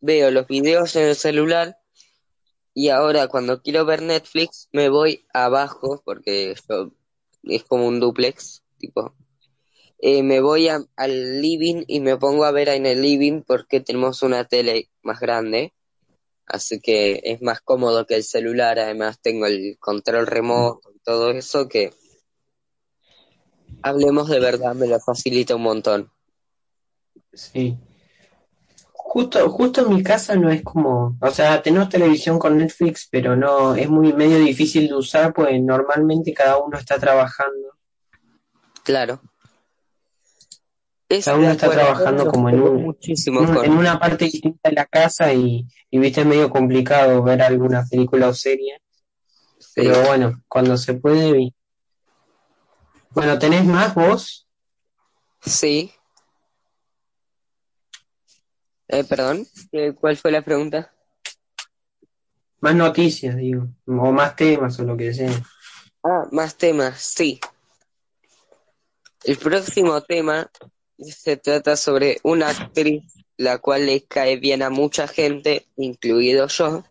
veo 0.00 0.30
los 0.30 0.46
videos 0.46 0.96
en 0.96 1.08
el 1.08 1.16
celular 1.16 1.78
y 2.74 2.88
ahora 2.88 3.28
cuando 3.28 3.62
quiero 3.62 3.84
ver 3.84 4.02
Netflix 4.02 4.68
me 4.72 4.88
voy 4.88 5.26
abajo 5.32 6.02
porque 6.04 6.54
es 7.44 7.64
como 7.64 7.86
un 7.86 8.00
duplex, 8.00 8.62
tipo. 8.78 9.14
Eh, 9.98 10.22
me 10.22 10.40
voy 10.40 10.68
a- 10.68 10.84
al 10.96 11.40
living 11.40 11.84
y 11.86 12.00
me 12.00 12.16
pongo 12.16 12.44
a 12.44 12.50
ver 12.50 12.68
en 12.70 12.86
el 12.86 13.02
living 13.02 13.42
porque 13.42 13.80
tenemos 13.80 14.22
una 14.22 14.44
tele 14.46 14.88
más 15.02 15.20
grande, 15.20 15.72
así 16.46 16.80
que 16.80 17.20
es 17.24 17.40
más 17.42 17.60
cómodo 17.60 18.06
que 18.06 18.16
el 18.16 18.24
celular, 18.24 18.78
además 18.78 19.20
tengo 19.20 19.46
el 19.46 19.76
control 19.78 20.26
remoto 20.26 20.90
y 20.94 20.98
todo 21.00 21.30
eso 21.30 21.68
que 21.68 21.92
hablemos 23.82 24.28
de 24.28 24.40
verdad, 24.40 24.74
me 24.74 24.86
lo 24.86 24.98
facilita 25.00 25.56
un 25.56 25.62
montón. 25.62 26.10
Sí. 27.32 27.76
Justo, 28.92 29.48
justo 29.50 29.82
en 29.86 29.94
mi 29.96 30.02
casa 30.02 30.34
no 30.36 30.50
es 30.50 30.62
como, 30.62 31.16
o 31.20 31.30
sea, 31.30 31.62
tenemos 31.62 31.88
televisión 31.90 32.38
con 32.38 32.56
Netflix, 32.56 33.08
pero 33.10 33.36
no, 33.36 33.74
es 33.74 33.88
muy 33.88 34.12
medio 34.14 34.38
difícil 34.38 34.88
de 34.88 34.94
usar, 34.94 35.34
pues 35.34 35.60
normalmente 35.62 36.32
cada 36.32 36.58
uno 36.58 36.78
está 36.78 36.98
trabajando. 36.98 37.68
Claro. 38.84 39.20
Es 41.08 41.26
Cada 41.26 41.36
uno 41.36 41.50
está 41.50 41.70
trabajando 41.70 42.26
como 42.26 42.48
en 42.48 42.62
un- 42.62 42.82
muchísimo 42.84 43.40
En, 43.42 43.48
un- 43.50 43.54
con- 43.54 43.64
en 43.66 43.72
una 43.72 44.00
parte 44.00 44.24
distinta 44.24 44.70
de 44.70 44.76
la 44.76 44.86
casa 44.86 45.30
y, 45.34 45.66
y 45.90 45.98
viste, 45.98 46.22
es 46.22 46.26
medio 46.26 46.48
complicado 46.48 47.22
ver 47.22 47.42
alguna 47.42 47.84
película 47.90 48.28
o 48.28 48.34
serie, 48.34 48.80
sí. 49.58 49.72
pero 49.74 50.00
bueno, 50.06 50.42
cuando 50.48 50.78
se 50.78 50.94
puede, 50.94 51.52
Bueno, 53.14 53.38
¿tenés 53.38 53.64
más 53.64 53.94
vos? 53.94 54.46
Sí. 55.44 55.92
Eh, 58.88 59.04
perdón, 59.04 59.46
¿qué- 59.70 59.94
¿cuál 59.94 60.16
fue 60.16 60.30
la 60.32 60.42
pregunta? 60.42 60.92
Más 62.60 62.74
noticias, 62.74 63.36
digo, 63.36 63.66
o 63.86 64.12
más 64.12 64.36
temas 64.36 64.78
o 64.78 64.84
lo 64.84 64.96
que 64.96 65.12
sea. 65.12 65.32
Ah, 66.04 66.24
más 66.30 66.56
temas, 66.56 67.00
sí. 67.00 67.40
El 69.24 69.36
próximo 69.36 70.00
tema 70.02 70.50
se 70.98 71.36
trata 71.36 71.76
sobre 71.76 72.18
una 72.22 72.48
actriz 72.50 73.02
la 73.36 73.58
cual 73.58 73.86
le 73.86 74.04
cae 74.04 74.36
bien 74.36 74.62
a 74.62 74.70
mucha 74.70 75.08
gente, 75.08 75.66
incluido 75.76 76.46
yo, 76.48 76.84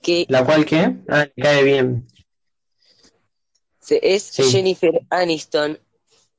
que 0.00 0.24
¿La 0.28 0.44
cual 0.44 0.64
qué? 0.64 0.96
Ah, 1.08 1.26
le 1.34 1.42
cae 1.42 1.64
bien. 1.64 2.06
Es 3.88 4.22
Sí. 4.22 4.44
Jennifer 4.44 5.02
Aniston, 5.10 5.78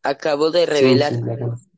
acabó 0.02 0.52
de 0.52 0.66
revelar 0.66 1.14
sí, 1.14 1.20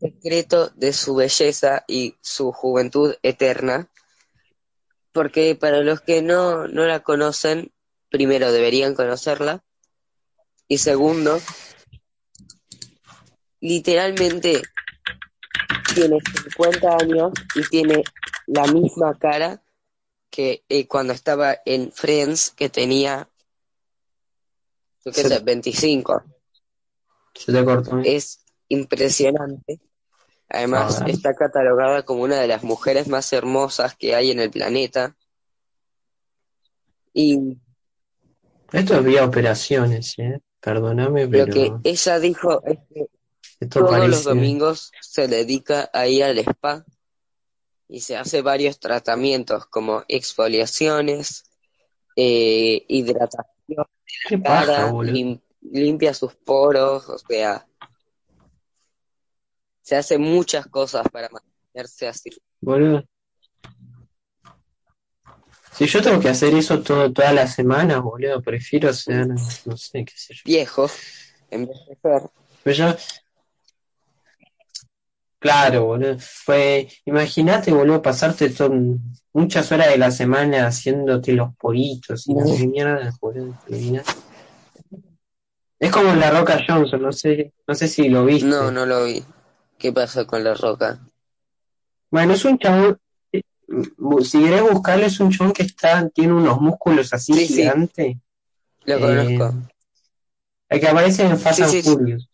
el 0.01 0.11
secreto 0.11 0.69
de 0.75 0.93
su 0.93 1.15
belleza 1.15 1.83
y 1.87 2.15
su 2.21 2.51
juventud 2.51 3.15
eterna, 3.21 3.89
porque 5.11 5.55
para 5.55 5.81
los 5.81 6.01
que 6.01 6.21
no, 6.21 6.67
no 6.67 6.85
la 6.85 7.01
conocen, 7.01 7.71
primero 8.09 8.51
deberían 8.51 8.95
conocerla, 8.95 9.63
y 10.67 10.79
segundo, 10.79 11.39
literalmente 13.59 14.63
tiene 15.93 16.19
50 16.43 16.97
años 17.01 17.31
y 17.55 17.61
tiene 17.69 18.03
la 18.47 18.65
misma 18.67 19.17
cara 19.17 19.61
que 20.29 20.63
eh, 20.67 20.87
cuando 20.87 21.13
estaba 21.13 21.57
en 21.65 21.91
Friends, 21.91 22.51
que 22.51 22.69
tenía, 22.69 23.29
yo 25.05 25.11
qué 25.11 25.21
sé, 25.21 25.39
25. 25.39 26.23
Se 27.35 27.51
te 27.51 27.63
cortó. 27.63 27.99
Es 28.03 28.43
impresionante. 28.69 29.79
Además, 30.49 31.01
A 31.01 31.05
ver. 31.05 31.15
está 31.15 31.35
catalogada 31.35 32.03
como 32.03 32.23
una 32.23 32.39
de 32.39 32.47
las 32.47 32.63
mujeres 32.63 33.07
más 33.07 33.31
hermosas 33.33 33.95
que 33.95 34.15
hay 34.15 34.31
en 34.31 34.39
el 34.39 34.49
planeta. 34.49 35.15
Y 37.13 37.57
Esto 38.71 38.95
es 38.95 39.03
vía 39.03 39.25
operaciones, 39.25 40.17
¿eh? 40.17 40.41
Perdóname, 40.59 41.25
lo 41.25 41.31
pero 41.31 41.53
que 41.53 41.71
ella 41.83 42.19
dijo 42.19 42.63
es 42.65 42.79
que 42.91 43.05
esto 43.59 43.79
todos 43.79 43.91
parece... 43.91 44.09
los 44.09 44.23
domingos 44.23 44.91
se 44.99 45.27
dedica 45.27 45.89
a 45.93 46.07
ir 46.07 46.23
al 46.23 46.39
spa 46.39 46.83
y 47.87 47.99
se 48.01 48.17
hace 48.17 48.41
varios 48.41 48.79
tratamientos 48.79 49.67
como 49.67 50.03
exfoliaciones, 50.07 51.43
eh, 52.15 52.83
hidratación 52.87 53.54
¿Qué 54.27 54.37
paja, 54.37 54.65
cara, 54.65 54.91
boludo? 54.91 55.13
lim- 55.13 55.41
limpia 55.61 56.13
sus 56.13 56.35
poros, 56.35 57.09
o 57.09 57.17
sea, 57.17 57.65
se 59.81 59.95
hace 59.95 60.17
muchas 60.17 60.67
cosas 60.67 61.07
para 61.11 61.29
mantenerse 61.29 62.07
así. 62.07 62.29
Boludo. 62.61 63.03
Si 65.73 65.85
yo 65.87 66.01
tengo 66.01 66.21
que 66.21 66.29
hacer 66.29 66.53
eso 66.53 66.81
todo, 66.81 67.11
todas 67.11 67.33
las 67.33 67.53
semanas, 67.53 68.01
boludo, 68.01 68.41
prefiero 68.41 68.93
ser, 68.93 69.27
no 69.27 69.77
sé, 69.77 70.05
qué 70.05 70.13
sé 70.15 70.33
yo. 70.33 70.41
Viejo, 70.45 70.87
en 71.51 71.67
vez 71.67 71.77
de 71.89 71.95
ser. 72.01 72.29
Pero 72.63 72.75
yo, 72.75 72.95
claro, 75.51 75.85
boludo. 75.85 76.17
Pues, 76.45 77.01
imagínate, 77.05 77.71
boludo, 77.71 78.01
pasarte 78.01 78.51
muchas 79.33 79.71
horas 79.71 79.89
de 79.89 79.97
la 79.97 80.11
semana 80.11 80.67
haciéndote 80.67 81.33
los 81.33 81.55
poritos 81.55 82.27
y 82.27 82.33
no 82.33 82.45
sé 82.47 82.67
mierda, 82.67 83.11
boludo. 83.21 83.53
Es 85.79 85.91
como 85.91 86.13
la 86.15 86.31
Roca 86.31 86.59
Johnson, 86.67 87.01
no 87.01 87.11
sé, 87.11 87.53
no 87.67 87.75
sé 87.75 87.87
si 87.87 88.09
lo 88.09 88.25
viste. 88.25 88.47
No, 88.47 88.71
no 88.71 88.85
lo 88.85 89.05
vi. 89.05 89.23
¿Qué 89.77 89.91
pasó 89.91 90.25
con 90.25 90.43
la 90.43 90.53
roca? 90.53 90.99
Bueno, 92.09 92.33
es 92.33 92.45
un 92.45 92.57
chabón, 92.57 92.97
eh, 93.33 93.41
si 94.23 94.41
querés 94.41 94.61
buscarlo, 94.63 95.05
es 95.05 95.19
un 95.19 95.31
chabón 95.31 95.51
que 95.53 95.63
está, 95.63 96.07
tiene 96.09 96.33
unos 96.33 96.61
músculos 96.61 97.13
así 97.13 97.33
Sí, 97.33 97.45
sí. 97.47 97.55
gigantes. 97.55 98.17
Lo 98.85 98.95
Eh, 98.97 99.37
conozco. 99.37 99.67
El 100.69 100.79
que 100.79 100.87
aparece 100.87 101.23
en 101.23 101.37
Fast 101.37 101.63
Sí, 101.65 101.77
and. 101.77 101.83
Furious. 101.83 102.29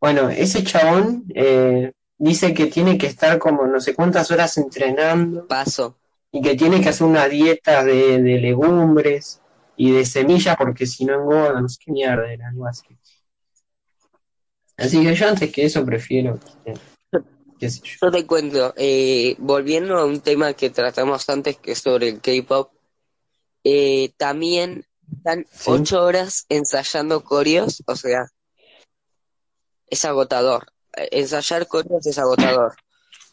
Bueno, 0.00 0.30
ese 0.30 0.64
chabón 0.64 1.24
eh, 1.34 1.92
dice 2.20 2.52
que 2.52 2.66
tiene 2.66 2.98
que 2.98 3.06
estar 3.06 3.38
como 3.38 3.66
no 3.66 3.80
sé 3.80 3.94
cuántas 3.94 4.30
horas 4.30 4.58
entrenando 4.58 5.46
Paso. 5.48 5.96
y 6.30 6.42
que 6.42 6.54
tiene 6.54 6.82
que 6.82 6.90
hacer 6.90 7.06
una 7.06 7.26
dieta 7.26 7.82
de, 7.82 8.20
de 8.20 8.38
legumbres 8.38 9.40
y 9.74 9.90
de 9.90 10.04
semillas 10.04 10.54
porque 10.58 10.86
si 10.86 11.06
no 11.06 11.14
engorda, 11.14 11.62
no 11.62 11.68
sé 11.68 11.78
qué 11.82 11.92
mierda 11.92 12.30
era, 12.30 12.48
algo 12.48 12.66
así. 12.66 12.86
Así 14.76 15.02
que 15.02 15.14
yo 15.14 15.28
antes 15.28 15.50
que 15.50 15.64
eso 15.64 15.82
prefiero, 15.84 16.38
eh, 16.66 16.74
qué 17.58 17.70
sé 17.70 17.80
yo. 17.82 17.96
Yo 18.02 18.10
te 18.10 18.26
cuento, 18.26 18.74
eh, 18.76 19.34
volviendo 19.38 19.96
a 19.96 20.04
un 20.04 20.20
tema 20.20 20.52
que 20.52 20.68
tratamos 20.68 21.26
antes, 21.30 21.56
que 21.56 21.72
es 21.72 21.78
sobre 21.78 22.10
el 22.10 22.20
K-pop, 22.20 22.70
eh, 23.64 24.12
también 24.18 24.84
están 25.16 25.46
Sí. 25.50 25.70
ocho 25.70 26.02
horas 26.04 26.44
ensayando 26.50 27.24
coreos, 27.24 27.82
o 27.86 27.96
sea, 27.96 28.26
es 29.86 30.04
agotador. 30.04 30.66
Ensayar 31.10 31.66
coreos 31.66 32.06
es 32.06 32.18
agotador. 32.18 32.74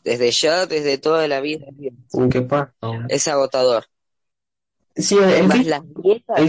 Desde 0.03 0.31
ya, 0.31 0.65
desde 0.65 0.97
toda 0.97 1.27
la 1.27 1.41
vida, 1.41 1.65
¿Qué 2.31 2.41
pasa? 2.41 2.73
es 3.09 3.27
agotador. 3.27 3.85
Sí, 4.95 5.15
el, 5.15 5.47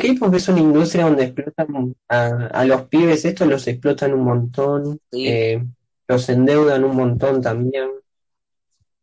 K-pop 0.00 0.34
es 0.34 0.48
una 0.48 0.60
industria 0.60 1.04
donde 1.04 1.24
explotan 1.24 1.94
a, 2.08 2.26
a 2.46 2.64
los 2.64 2.82
pibes, 2.82 3.24
estos 3.26 3.46
los 3.46 3.66
explotan 3.66 4.14
un 4.14 4.24
montón, 4.24 4.98
Sí. 5.12 5.28
eh, 5.28 5.64
los 6.06 6.28
endeudan 6.30 6.84
un 6.84 6.96
montón 6.96 7.42
también. 7.42 7.90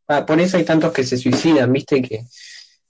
Ah, 0.07 0.25
por 0.25 0.39
eso 0.39 0.57
hay 0.57 0.63
tantos 0.65 0.91
que 0.91 1.03
se 1.03 1.17
suicidan, 1.17 1.71
viste 1.71 2.01
que 2.01 2.21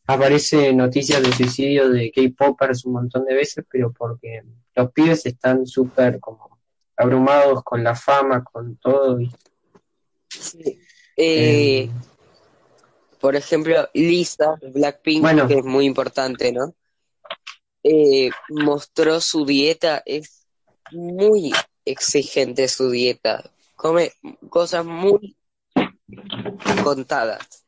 aparece 0.08 0.72
noticias 0.74 1.22
de 1.22 1.34
suicidio 1.34 1.90
de 1.90 2.12
K-popers 2.12 2.86
un 2.86 2.94
montón 2.94 3.26
de 3.26 3.34
veces, 3.34 3.66
pero 3.70 3.92
porque 3.92 4.44
los 4.76 4.92
pibes 4.92 5.26
están 5.26 5.66
súper 5.66 6.20
como 6.22 6.55
abrumados 6.98 7.64
con 7.64 7.84
la 7.84 7.96
fama, 7.96 8.44
con 8.44 8.78
todo. 8.78 9.18
¿viste? 9.18 9.38
sí. 10.30 10.64
Eh, 11.18 11.84
Eh, 11.88 11.90
por 13.20 13.36
ejemplo, 13.36 13.90
Lisa 13.94 14.56
Blackpink, 14.62 15.22
Bueno. 15.22 15.48
que 15.48 15.56
es 15.60 15.66
muy 15.66 15.86
importante, 15.86 16.52
¿no? 16.52 16.76
Eh, 17.84 18.30
mostró 18.50 19.20
su 19.22 19.46
dieta, 19.46 20.02
es 20.06 20.46
muy 20.92 21.54
exigente 21.86 22.68
su 22.68 22.90
dieta, 22.90 23.52
come 23.76 24.12
cosas 24.50 24.86
muy 24.86 25.36
contadas. 26.84 27.66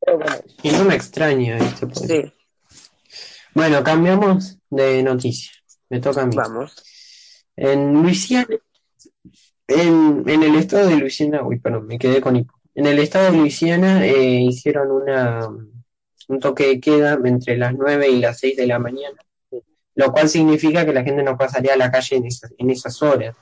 Pero 0.00 0.18
bueno, 0.18 0.36
y 0.62 0.70
no 0.70 0.84
me 0.84 0.94
extraña, 0.94 1.56
¿viste? 1.58 1.86
Porque- 1.86 2.06
sí, 2.06 2.32
Bueno, 3.54 3.82
cambiamos 3.82 4.56
de 4.70 5.02
noticia. 5.02 5.52
Me 5.90 6.00
toca 6.00 6.22
a 6.22 6.26
mí. 6.26 6.36
vamos. 6.36 6.74
En 7.56 7.92
Luisiana, 7.94 8.56
en, 9.66 10.24
en 10.26 10.42
el 10.42 10.54
estado 10.56 10.88
de 10.88 10.96
Luisiana, 10.96 11.42
uy, 11.42 11.58
perdón, 11.58 11.86
me 11.86 11.98
quedé 11.98 12.20
con 12.20 12.36
hipo. 12.36 12.54
En 12.74 12.86
el 12.86 12.98
estado 13.00 13.32
de 13.32 13.38
Luisiana 13.38 14.06
eh, 14.06 14.40
hicieron 14.40 14.90
una, 14.90 15.48
un 16.28 16.40
toque 16.40 16.66
de 16.68 16.80
queda 16.80 17.18
entre 17.24 17.56
las 17.56 17.74
9 17.74 18.08
y 18.08 18.20
las 18.20 18.38
6 18.38 18.56
de 18.56 18.66
la 18.66 18.78
mañana, 18.78 19.18
lo 19.94 20.12
cual 20.12 20.28
significa 20.28 20.86
que 20.86 20.92
la 20.92 21.02
gente 21.02 21.22
no 21.22 21.36
pasaría 21.36 21.74
a 21.74 21.76
la 21.76 21.90
calle 21.90 22.16
en 22.16 22.26
esas, 22.26 22.52
en 22.56 22.70
esas 22.70 23.02
horas. 23.02 23.34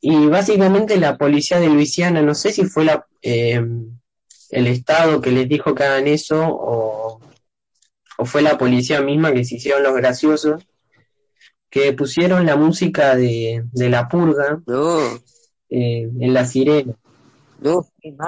Y 0.00 0.26
básicamente 0.26 0.98
la 0.98 1.16
policía 1.16 1.60
de 1.60 1.68
Luisiana, 1.68 2.20
no 2.20 2.34
sé 2.34 2.50
si 2.50 2.64
fue 2.64 2.84
la, 2.84 3.06
eh, 3.22 3.62
el 4.50 4.66
estado 4.66 5.20
que 5.20 5.30
les 5.30 5.48
dijo 5.48 5.74
que 5.74 5.84
hagan 5.84 6.08
eso 6.08 6.44
o, 6.46 7.20
o 8.18 8.24
fue 8.24 8.42
la 8.42 8.58
policía 8.58 9.00
misma 9.00 9.32
que 9.32 9.44
se 9.44 9.56
hicieron 9.56 9.82
los 9.82 9.94
graciosos, 9.94 10.66
que 11.74 11.92
pusieron 11.92 12.46
la 12.46 12.54
música 12.54 13.16
de, 13.16 13.64
de 13.72 13.88
la 13.90 14.06
purga 14.08 14.60
No, 14.64 15.00
eh, 15.68 16.08
en 16.20 16.32
la 16.32 16.46
sirena. 16.46 16.94
no. 17.60 17.84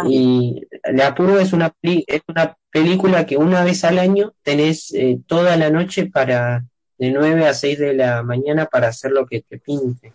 Y 0.09 0.67
La 0.93 1.15
Purga 1.15 1.41
es 1.41 1.53
una, 1.53 1.71
peli- 1.71 2.05
es 2.09 2.23
una 2.27 2.57
película 2.73 3.25
que 3.25 3.37
una 3.37 3.63
vez 3.63 3.85
al 3.85 4.01
año 4.01 4.33
tenés 4.43 4.93
eh, 4.95 5.19
toda 5.29 5.57
la 5.57 5.71
noche 5.71 6.07
para, 6.07 6.65
de 6.99 7.11
9 7.13 7.47
a 7.47 7.55
6 7.55 7.79
de 7.79 7.95
la 7.95 8.25
mañana 8.25 8.67
para 8.67 8.89
hacer 8.89 9.13
lo 9.13 9.27
que 9.27 9.43
te 9.43 9.59
pinte. 9.61 10.13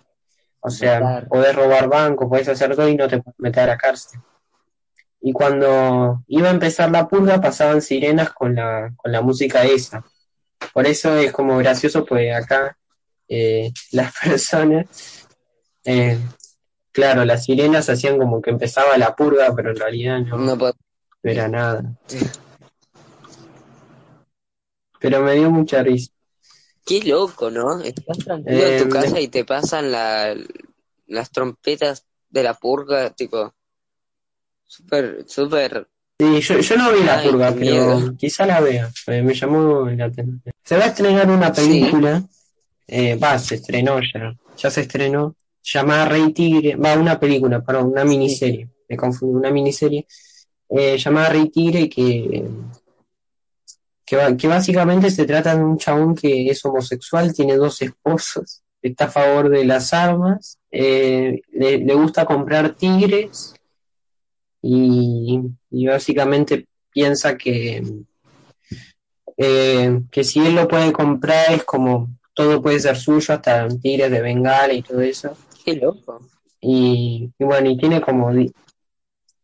O 0.60 0.70
sea, 0.70 1.00
Claro. 1.00 1.28
podés 1.30 1.56
robar 1.56 1.88
banco, 1.88 2.28
podés 2.28 2.50
hacer 2.50 2.76
todo 2.76 2.90
y 2.90 2.96
no 2.98 3.08
te 3.08 3.22
puedes 3.22 3.40
meter 3.40 3.64
a 3.64 3.68
la 3.68 3.78
cárcel. 3.78 4.20
Y 5.22 5.32
cuando 5.32 6.22
iba 6.28 6.50
a 6.50 6.52
empezar 6.52 6.92
la 6.92 7.08
purga 7.08 7.40
pasaban 7.40 7.82
sirenas 7.82 8.32
con 8.34 8.56
la, 8.56 8.92
con 8.98 9.10
la 9.14 9.22
música 9.22 9.64
esa. 9.64 10.04
Por 10.74 10.86
eso 10.86 11.16
es 11.16 11.32
como 11.32 11.58
gracioso, 11.60 12.04
pues 12.06 12.36
acá 12.36 12.76
eh, 13.34 13.72
las 13.92 14.14
personas, 14.24 14.86
eh, 15.86 16.20
claro, 16.92 17.24
las 17.24 17.46
sirenas 17.46 17.90
hacían 17.90 18.18
como 18.18 18.42
que 18.42 18.50
empezaba 18.50 18.98
la 18.98 19.16
purga, 19.16 19.54
pero 19.56 19.72
en 19.72 19.78
realidad 19.78 20.20
no, 20.20 20.38
No 20.38 20.74
era 21.24 21.48
nada. 21.48 21.96
Pero 25.00 25.22
me 25.24 25.34
dio 25.36 25.50
mucha 25.50 25.82
risa. 25.82 26.12
Qué 26.86 27.02
loco, 27.04 27.50
¿no? 27.50 27.80
Estás 27.80 28.18
tranquilo 28.18 28.66
en 28.66 28.76
Eh, 28.76 28.84
tu 28.84 28.90
casa 28.90 29.20
y 29.20 29.28
te 29.30 29.46
pasan 29.46 29.92
la, 29.92 30.36
las 31.08 31.32
trompetas 31.32 32.06
de 32.30 32.44
la 32.44 32.54
purga, 32.56 33.12
tipo, 33.12 33.54
súper, 34.66 35.24
súper, 35.28 35.88
Sí, 36.20 36.42
yo, 36.42 36.60
yo 36.60 36.78
no 36.78 36.92
vi 36.92 37.04
la 37.04 37.18
Ay, 37.18 37.30
purga, 37.30 37.52
pero 37.52 37.62
miedo. 37.62 38.14
quizá 38.18 38.46
la 38.46 38.60
vea. 38.62 38.92
eh, 39.08 39.22
me 39.24 39.34
llamó 39.34 39.90
la 39.90 40.06
atención. 40.06 40.42
Se 40.64 40.78
va 40.78 40.84
a 40.84 40.88
estrenar 40.88 41.30
una 41.30 41.54
Sí. 41.54 41.82
Eh, 42.92 43.16
va, 43.16 43.40
se 43.40 43.56
estrenó 43.56 44.00
ya, 44.02 44.36
ya 44.58 44.70
se 44.70 44.82
estrenó, 44.82 45.36
llamada 45.64 46.06
Rey 46.06 46.34
Tigre, 46.34 46.76
va, 46.76 46.94
una 46.96 47.18
película, 47.18 47.64
perdón, 47.64 47.88
una 47.88 48.04
miniserie, 48.04 48.68
me 48.90 48.98
confundí, 48.98 49.34
una 49.34 49.50
miniserie, 49.50 50.06
eh, 50.70 50.98
llamada 50.98 51.30
Rey 51.30 51.50
Tigre 51.50 51.90
que, 51.90 52.44
que, 54.06 54.48
básicamente 54.48 55.10
se 55.10 55.26
trata 55.26 55.56
de 55.56 55.64
un 55.64 55.78
chabón 55.78 56.16
que 56.16 56.48
es 56.48 56.66
homosexual, 56.66 57.34
tiene 57.34 57.56
dos 57.56 57.82
esposos, 57.82 58.62
está 58.82 59.06
a 59.06 59.12
favor 59.12 59.50
de 59.50 59.64
las 59.64 59.94
armas, 59.94 60.60
eh, 60.70 61.42
le, 61.54 61.78
le 61.78 61.94
gusta 61.94 62.26
comprar 62.26 62.76
tigres 62.76 63.54
y, 64.62 65.40
y 65.70 65.88
básicamente 65.88 66.68
piensa 66.92 67.38
que, 67.38 67.84
eh, 69.38 70.02
que 70.12 70.24
si 70.26 70.46
él 70.46 70.56
lo 70.56 70.68
puede 70.68 70.92
comprar 70.92 71.54
es 71.54 71.64
como 71.64 72.10
todo 72.34 72.62
puede 72.62 72.80
ser 72.80 72.98
suyo, 72.98 73.34
hasta 73.34 73.68
tigres 73.82 74.12
de 74.12 74.22
Bengala 74.22 74.74
y 74.74 74.82
todo 74.82 75.02
eso. 75.02 75.36
qué 75.64 75.76
loco. 75.76 76.22
Y, 76.60 77.32
y 77.38 77.44
bueno, 77.44 77.70
y 77.70 77.78
tiene 77.78 78.02
como 78.02 78.32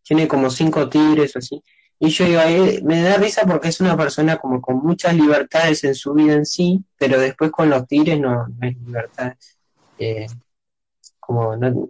tiene 0.03 0.27
como 0.27 0.49
cinco 0.49 0.87
tigres 0.87 1.35
o 1.35 1.39
así. 1.39 1.61
Y 1.99 2.09
yo 2.09 2.25
digo, 2.25 2.41
eh, 2.41 2.79
me 2.83 3.01
da 3.01 3.17
risa 3.17 3.45
porque 3.45 3.69
es 3.69 3.81
una 3.81 3.97
persona 3.97 4.37
como 4.37 4.61
con 4.61 4.77
muchas 4.77 5.15
libertades 5.15 5.83
en 5.83 5.95
su 5.95 6.13
vida 6.13 6.33
en 6.33 6.45
sí, 6.45 6.83
pero 6.97 7.19
después 7.19 7.51
con 7.51 7.69
los 7.69 7.87
tigres 7.87 8.19
no, 8.19 8.47
no 8.47 8.67
es 8.67 8.77
libertad. 8.77 9.33
Eh, 9.97 10.27
como 11.19 11.57
no, 11.57 11.89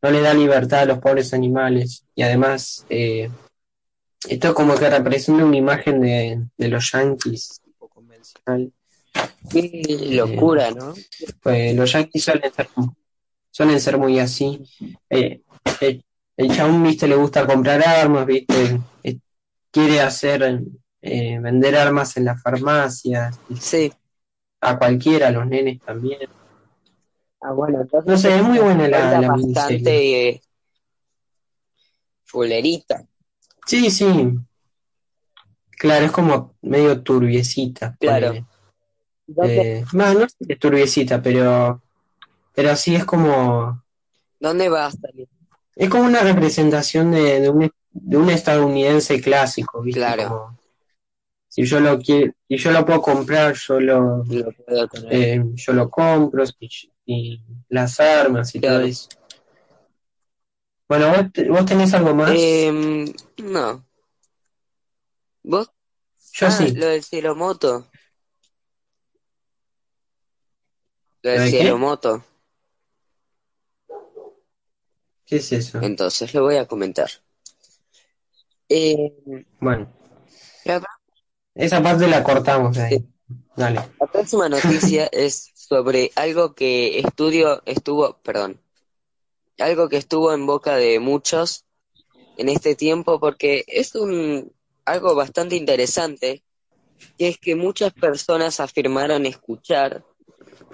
no 0.00 0.10
le 0.10 0.20
da 0.20 0.32
libertad 0.32 0.80
a 0.80 0.84
los 0.86 0.98
pobres 0.98 1.34
animales. 1.34 2.04
Y 2.14 2.22
además, 2.22 2.86
eh, 2.88 3.30
esto 4.28 4.48
es 4.48 4.54
como 4.54 4.76
que 4.76 4.88
representa 4.88 5.44
una 5.44 5.56
imagen 5.56 6.00
de, 6.00 6.46
de 6.56 6.68
los 6.68 6.90
yankees, 6.92 7.60
tipo 7.64 7.88
convencional. 7.88 8.72
Qué 9.50 10.10
locura, 10.10 10.70
¿no? 10.70 10.94
Pues 11.42 11.74
los 11.74 11.92
yankees 11.92 12.24
suelen 12.24 12.52
ser, 12.52 12.68
suelen 13.50 13.80
ser 13.80 13.98
muy 13.98 14.18
así. 14.18 14.62
Eh, 15.08 15.40
el, 15.80 16.04
el 16.36 16.54
chabón, 16.56 16.82
viste, 16.82 17.08
le 17.08 17.16
gusta 17.16 17.46
comprar 17.46 17.82
armas, 17.86 18.26
viste, 18.26 18.80
eh, 19.02 19.18
quiere 19.70 20.00
hacer, 20.00 20.62
eh, 21.00 21.38
vender 21.40 21.76
armas 21.76 22.16
en 22.16 22.26
las 22.26 22.42
farmacias, 22.42 23.38
Sí. 23.58 23.92
a 24.60 24.78
cualquiera, 24.78 25.28
a 25.28 25.30
los 25.30 25.46
nenes 25.46 25.80
también. 25.80 26.28
Ah, 27.40 27.52
bueno, 27.52 27.80
entonces 27.80 28.10
No 28.10 28.18
sé, 28.18 28.36
es 28.36 28.42
muy 28.42 28.58
buena 28.58 28.88
la, 28.88 29.20
la 29.20 29.28
bastante 29.28 30.28
eh, 30.28 30.42
fulerita. 32.24 33.04
Sí, 33.66 33.90
sí. 33.90 34.34
Claro, 35.70 36.06
es 36.06 36.10
como 36.12 36.56
medio 36.62 37.00
turbiecita. 37.02 37.96
Claro. 38.00 38.28
ponele. 38.28 38.46
¿Dónde, 39.28 39.60
Eh, 39.62 39.84
no, 39.92 40.14
no 40.14 40.26
sé 40.28 40.56
turbiecita, 40.56 41.22
pero, 41.22 41.82
pero 42.54 42.74
sí 42.76 42.94
es 42.96 43.04
como, 43.04 43.82
dónde 44.40 44.68
va 44.68 44.86
a 44.86 44.90
salir? 44.90 45.28
es 45.76 45.88
como 45.88 46.04
una 46.04 46.20
representación 46.20 47.12
de, 47.12 47.40
de 47.40 47.48
un, 47.50 47.70
de 47.92 48.16
un 48.16 48.30
estadounidense 48.30 49.20
clásico, 49.20 49.82
¿viste? 49.82 50.00
Claro. 50.00 50.28
Como, 50.28 50.58
si 51.48 51.64
yo 51.64 51.80
lo 51.80 51.98
quiero, 51.98 52.32
si 52.48 52.56
yo 52.56 52.70
lo 52.72 52.84
puedo 52.84 53.00
comprar, 53.02 53.54
yo 53.54 53.80
lo, 53.80 54.24
Lo 54.24 54.50
puedo 54.52 54.88
eh, 55.10 55.42
yo 55.54 55.72
lo 55.72 55.90
compro, 55.90 56.44
y, 56.60 56.92
y 57.06 57.42
las 57.68 58.00
armas 58.00 58.54
y 58.54 58.60
Claro. 58.60 58.78
todo 58.78 58.86
eso. 58.86 59.08
Bueno, 60.88 61.08
¿vos, 61.10 61.32
te- 61.32 61.50
vos 61.50 61.64
tenés 61.66 61.92
algo 61.94 62.14
más? 62.14 62.30
Em, 62.30 63.12
no. 63.42 63.84
¿Vos? 65.42 65.70
yo 66.32 66.46
ah, 66.46 66.50
sí. 66.50 66.74
lo 66.76 66.86
del 66.86 67.02
Cielomoto. 67.02 67.72
Lo 67.78 67.97
¿Lo 71.36 71.42
de 71.42 71.50
qué? 71.50 71.58
Cielomoto. 71.60 72.24
¿Qué 75.26 75.36
es 75.36 75.52
eso? 75.52 75.80
Entonces 75.82 76.32
lo 76.32 76.42
voy 76.42 76.56
a 76.56 76.66
comentar. 76.66 77.10
Em, 78.68 79.44
Bueno, 79.60 79.92
la, 80.64 80.82
esa 81.54 81.82
parte 81.82 82.06
la 82.06 82.22
cortamos. 82.22 82.76
Dale. 83.56 83.74
la 83.74 84.06
próxima 84.10 84.48
noticia 84.48 85.06
es 85.12 85.50
sobre 85.54 86.12
algo 86.14 86.54
que 86.54 87.00
estudio, 87.00 87.62
estuvo, 87.66 88.18
perdón, 88.22 88.60
algo 89.58 89.88
que 89.88 89.96
estuvo 89.96 90.32
en 90.32 90.46
boca 90.46 90.76
de 90.76 90.98
muchos 91.00 91.66
en 92.38 92.48
este 92.48 92.74
tiempo 92.74 93.20
porque 93.20 93.64
es 93.66 93.94
un 93.94 94.52
algo 94.86 95.14
bastante 95.14 95.56
interesante, 95.56 96.42
que 97.18 97.28
es 97.28 97.38
que 97.38 97.54
muchas 97.54 97.92
personas 97.92 98.60
afirmaron 98.60 99.26
escuchar 99.26 100.04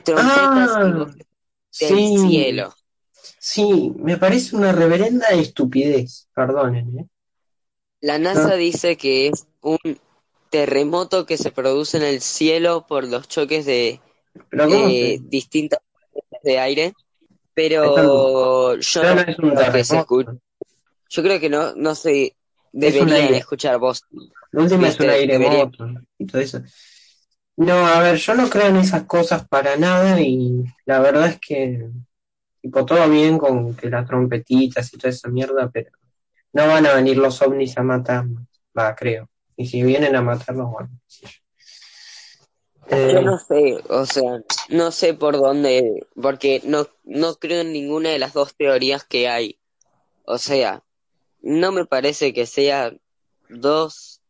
trompetas 0.04 0.78
y 0.82 0.92
Ah, 0.92 0.92
voces 0.92 1.26
del 1.78 2.04
sí. 2.04 2.06
cielo. 2.06 2.74
Sí, 3.40 3.92
me 3.98 4.16
parece 4.18 4.56
una 4.56 4.72
reverenda 4.72 5.28
estupidez, 5.30 6.28
perdonen, 6.34 6.98
¿eh? 7.00 7.08
La 8.00 8.18
NASA 8.18 8.54
dice 8.54 8.96
que 8.96 9.26
es 9.28 9.46
un 9.60 9.78
terremoto 10.50 11.26
que 11.26 11.36
se 11.38 11.50
produce 11.50 11.96
en 11.96 12.04
el 12.04 12.20
cielo 12.20 12.86
por 12.86 13.04
los 13.04 13.26
choques 13.28 13.66
de 13.66 14.00
Pero 14.48 14.68
¿cómo 14.70 14.90
eh, 14.90 15.18
se- 15.18 15.20
distintas 15.22 15.80
de 16.44 16.58
aire, 16.60 16.94
pero 17.54 18.78
yo 18.78 19.04
no 19.04 19.14
no 19.38 19.54
creo 19.56 19.72
que 19.72 19.84
se. 19.84 20.06
Yo 21.08 21.22
creo 21.22 21.40
que 21.40 21.48
no, 21.48 21.74
no 21.76 21.94
se 21.94 22.36
deberían 22.72 23.34
escuchar 23.34 23.78
última 24.62 24.88
es 24.88 24.98
Viste, 24.98 25.04
un 25.04 25.10
aire 25.10 25.38
y 26.18 26.26
todo 26.26 26.40
eso. 26.40 26.62
No, 27.56 27.86
a 27.86 28.00
ver, 28.00 28.16
yo 28.16 28.34
no 28.34 28.50
creo 28.50 28.66
en 28.66 28.76
esas 28.76 29.04
cosas 29.04 29.46
para 29.46 29.76
nada 29.76 30.20
y 30.20 30.64
la 30.86 30.98
verdad 30.98 31.26
es 31.26 31.38
que, 31.38 31.88
tipo, 32.60 32.84
todo 32.84 33.08
bien 33.08 33.38
con 33.38 33.74
que 33.76 33.88
las 33.88 34.06
trompetitas 34.06 34.92
y 34.92 34.98
toda 34.98 35.10
esa 35.10 35.28
mierda, 35.28 35.70
pero 35.70 35.90
no 36.52 36.66
van 36.66 36.86
a 36.86 36.94
venir 36.94 37.16
los 37.16 37.40
ovnis 37.42 37.78
a 37.78 37.82
matarnos, 37.82 38.44
va, 38.76 38.94
creo. 38.96 39.28
Y 39.56 39.66
si 39.66 39.82
vienen 39.82 40.16
a 40.16 40.22
matarnos, 40.22 40.70
bueno, 40.70 40.90
yo. 41.08 41.28
Eh, 42.88 43.10
Yo 43.12 43.22
no 43.22 43.38
sé, 43.38 43.78
o 43.88 44.04
sea, 44.04 44.42
no 44.68 44.90
sé 44.90 45.14
por 45.14 45.36
dónde, 45.36 46.06
porque 46.20 46.60
no, 46.64 46.88
no 47.04 47.36
creo 47.36 47.60
en 47.60 47.72
ninguna 47.72 48.10
de 48.10 48.18
las 48.18 48.32
dos 48.32 48.54
teorías 48.56 49.04
que 49.04 49.28
hay. 49.28 49.58
O 50.24 50.38
sea, 50.38 50.82
no 51.40 51.72
me 51.72 51.86
parece 51.86 52.32
que 52.32 52.46
sea 52.46 52.92
dos 53.48 54.20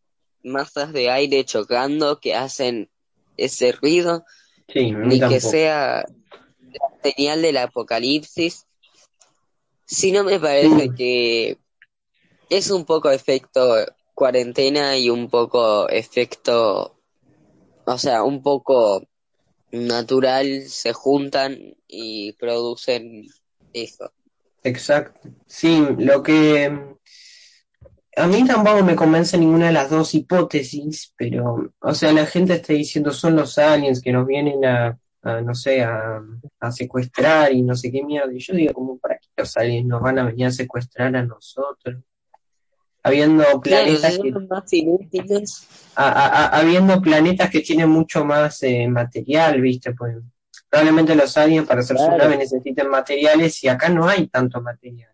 masas 0.43 0.93
de 0.93 1.11
aire 1.11 1.45
chocando 1.45 2.21
que 2.21 2.35
hacen 2.35 2.91
ese 3.37 3.73
ruido, 3.73 4.25
sí, 4.73 4.93
ni 4.93 5.21
que 5.21 5.41
sea 5.41 6.05
la 6.73 7.01
señal 7.03 7.43
del 7.43 7.57
apocalipsis, 7.59 8.67
sino 9.87 10.25
me 10.25 10.41
parece 10.41 10.85
Sí. 10.85 10.95
que 10.97 11.59
es 12.51 12.71
un 12.71 12.85
poco 12.85 13.11
efecto 13.11 13.75
cuarentena 14.15 14.97
y 14.97 15.11
un 15.11 15.29
poco 15.29 15.89
efecto, 15.89 17.01
o 17.85 17.99
sea, 17.99 18.23
un 18.23 18.43
poco 18.43 19.03
natural, 19.73 20.63
se 20.69 20.93
juntan 20.93 21.77
y 21.89 22.33
producen 22.35 23.27
eso. 23.73 24.13
Exacto. 24.63 25.29
Sí, 25.47 25.85
lo 25.99 26.23
que 26.23 26.71
mm, 26.71 26.97
a 28.17 28.27
mí 28.27 28.45
tampoco 28.47 28.83
me 28.85 28.95
convence 28.97 29.37
ninguna 29.39 29.67
de 29.67 29.73
las 29.73 29.91
dos 29.91 30.15
hipótesis, 30.15 31.13
pero, 31.17 31.73
o 31.81 31.95
sea, 31.95 32.13
la 32.13 32.27
gente 32.27 32.55
está 32.55 32.73
diciendo 32.73 33.11
son 33.13 33.37
los 33.37 33.59
aliens 33.59 34.01
que 34.01 34.13
nos 34.13 34.27
vienen 34.27 34.65
a, 34.65 34.99
a, 35.23 35.41
no 35.41 35.55
sé, 35.55 35.83
a, 35.83 36.21
a 36.61 36.73
secuestrar 36.73 37.53
y 37.53 37.63
no 37.63 37.75
sé 37.75 37.91
qué 37.91 38.03
mierda. 38.05 38.33
Y 38.33 38.39
yo 38.39 38.55
digo, 38.55 38.73
como, 38.73 38.99
¿para 38.99 39.19
qué 39.19 39.29
los 39.37 39.57
aliens 39.57 39.87
nos 39.87 40.01
van 40.03 40.19
a 40.19 40.25
venir 40.27 40.47
a 40.47 40.51
secuestrar 40.51 41.15
a 41.17 41.23
nosotros? 41.25 41.97
Habiendo 43.03 43.43
Claro, 43.45 43.61
planetas 43.61 44.15
si 44.15 44.23
que, 44.23 45.45
a- 45.97 46.59
habiendo 46.59 47.01
planetas 47.03 47.51
que 47.51 47.61
tienen 47.61 47.89
mucho 47.89 48.25
más 48.25 48.63
eh, 48.63 48.89
material, 48.89 49.61
¿viste? 49.61 49.93
Pues 49.93 50.17
probablemente 50.71 51.15
los 51.15 51.37
aliens 51.37 51.67
para 51.67 51.81
hacer 51.81 51.99
su 51.99 52.05
Claro. 52.07 52.19
nave 52.25 52.37
necesiten 52.39 52.89
materiales 52.89 53.63
y 53.63 53.69
acá 53.69 53.89
no 53.89 54.09
hay 54.09 54.27
tanto 54.29 54.61
material. 54.61 55.11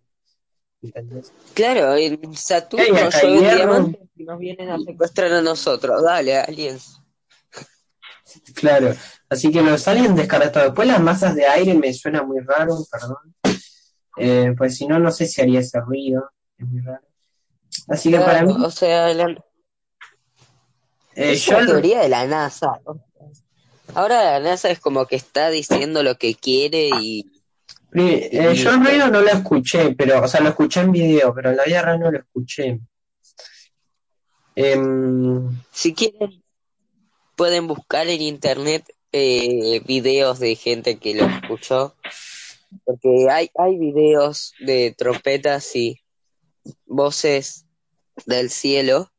¿Entendés? 0.83 1.33
claro, 1.55 1.95
en 1.95 2.35
Saturno 2.37 2.87
¿Qué 2.87 2.93
hay 2.93 3.07
acá, 3.07 3.23
llueven 3.23 3.40
hierro? 3.40 3.57
diamantes 3.57 4.09
y 4.16 4.25
nos 4.25 4.38
vienen 4.38 4.71
a 4.71 4.79
secuestrar 4.79 5.33
a 5.33 5.43
nosotros. 5.43 6.03
Dale, 6.03 6.38
aliens. 6.38 7.01
Claro, 8.55 8.95
así 9.29 9.51
que 9.51 9.61
los 9.61 9.87
aliens 9.88 10.16
descartados. 10.16 10.69
Después 10.69 10.88
las 10.88 11.01
masas 11.01 11.35
de 11.35 11.47
aire 11.47 11.75
me 11.75 11.93
suena 11.93 12.23
muy 12.23 12.40
raro, 12.40 12.77
perdón. 12.90 13.35
Eh, 14.16 14.55
pues 14.57 14.77
si 14.77 14.87
no, 14.87 14.99
no 14.99 15.11
sé 15.11 15.27
si 15.27 15.40
haría 15.40 15.61
ese 15.61 15.81
ruido. 15.81 16.31
Es 16.57 16.66
muy 16.66 16.81
raro. 16.81 17.03
Así 17.88 18.11
que 18.11 18.19
para 18.19 18.43
mí, 18.43 18.55
o 18.64 18.71
sea, 18.71 19.12
la, 19.14 19.31
eh, 21.14 21.33
es 21.33 21.45
yo 21.45 21.61
la 21.61 21.66
teoría 21.66 22.01
de 22.01 22.09
la 22.09 22.27
NASA. 22.27 22.81
Ahora 23.95 24.23
la 24.25 24.40
NASA 24.40 24.71
es 24.71 24.79
como 24.81 25.07
que 25.07 25.16
está 25.16 25.51
diciendo 25.51 26.03
lo 26.03 26.16
que 26.16 26.35
quiere 26.35 26.90
y 27.01 27.39
eh, 27.92 28.55
yo 28.55 28.70
el 28.70 28.85
ruido 28.85 29.09
no 29.09 29.20
lo 29.20 29.29
escuché, 29.29 29.94
pero, 29.96 30.22
o 30.22 30.29
sea, 30.29 30.40
lo 30.40 30.50
escuché 30.50 30.81
en 30.81 30.92
video, 30.92 31.35
pero 31.35 31.50
en 31.50 31.57
la 31.57 31.64
vida 31.64 31.83
real 31.83 32.00
no 32.00 32.11
lo 32.11 32.18
escuché. 32.18 32.81
Em, 34.55 35.61
si 35.72 35.94
quieren 35.94 36.42
pueden 37.40 37.66
buscar 37.66 38.07
en 38.07 38.20
internet 38.20 38.85
eh, 39.12 39.81
videos 39.87 40.38
de 40.40 40.57
gente 40.57 40.98
que 40.98 41.14
lo 41.14 41.24
escuchó, 41.24 41.96
porque 42.85 43.29
hay, 43.31 43.50
hay 43.57 43.79
videos 43.79 44.53
de 44.61 44.94
trompetas 44.96 45.74
y 45.74 46.00
voces 46.85 47.64
del 48.26 48.50
cielo. 48.50 49.11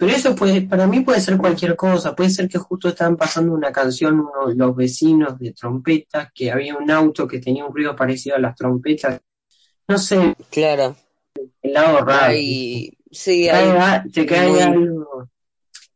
Pero 0.00 0.12
eso 0.12 0.34
puede, 0.34 0.62
para 0.62 0.86
mí 0.86 1.00
puede 1.00 1.20
ser 1.20 1.36
cualquier 1.36 1.76
cosa. 1.76 2.16
Puede 2.16 2.30
ser 2.30 2.48
que 2.48 2.56
justo 2.58 2.88
estaban 2.88 3.18
pasando 3.18 3.52
una 3.52 3.70
canción 3.70 4.18
uno- 4.18 4.50
los 4.54 4.74
vecinos 4.74 5.38
de 5.38 5.52
trompetas, 5.52 6.30
que 6.34 6.50
había 6.50 6.74
un 6.74 6.90
auto 6.90 7.28
que 7.28 7.38
tenía 7.38 7.66
un 7.66 7.74
ruido 7.74 7.94
parecido 7.94 8.36
a 8.36 8.38
las 8.40 8.56
trompetas. 8.56 9.20
No 9.86 9.98
sé, 9.98 10.34
Claro, 10.50 10.96
el 11.60 11.72
lado 11.74 11.98
raro. 12.02 12.32
hay, 12.32 12.96
sí, 13.10 13.46
cae, 13.46 13.70
hay 13.70 13.76
a- 13.76 14.04
se 14.10 14.24
cae 14.24 14.48
muy- 14.48 14.60
algo. 14.60 15.28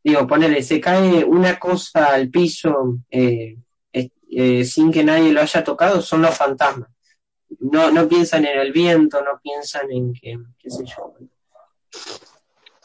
Digo, 0.03 0.27
ponele, 0.27 0.61
se 0.61 0.79
cae 0.79 1.23
una 1.25 1.57
cosa 1.57 2.13
al 2.13 2.29
piso 2.29 2.99
eh, 3.09 3.57
eh, 3.91 4.63
sin 4.65 4.91
que 4.91 5.03
nadie 5.03 5.31
lo 5.31 5.41
haya 5.41 5.63
tocado, 5.63 5.99
son 6.01 6.21
los 6.21 6.35
fantasmas. 6.37 6.89
No, 7.59 7.89
no 7.89 8.07
piensan 8.07 8.45
en 8.45 8.59
el 8.59 8.71
viento, 8.71 9.19
no 9.23 9.39
piensan 9.41 9.89
en 9.91 10.13
que, 10.13 10.37
qué 10.59 10.69
sé 10.69 10.83
yo. 10.85 11.13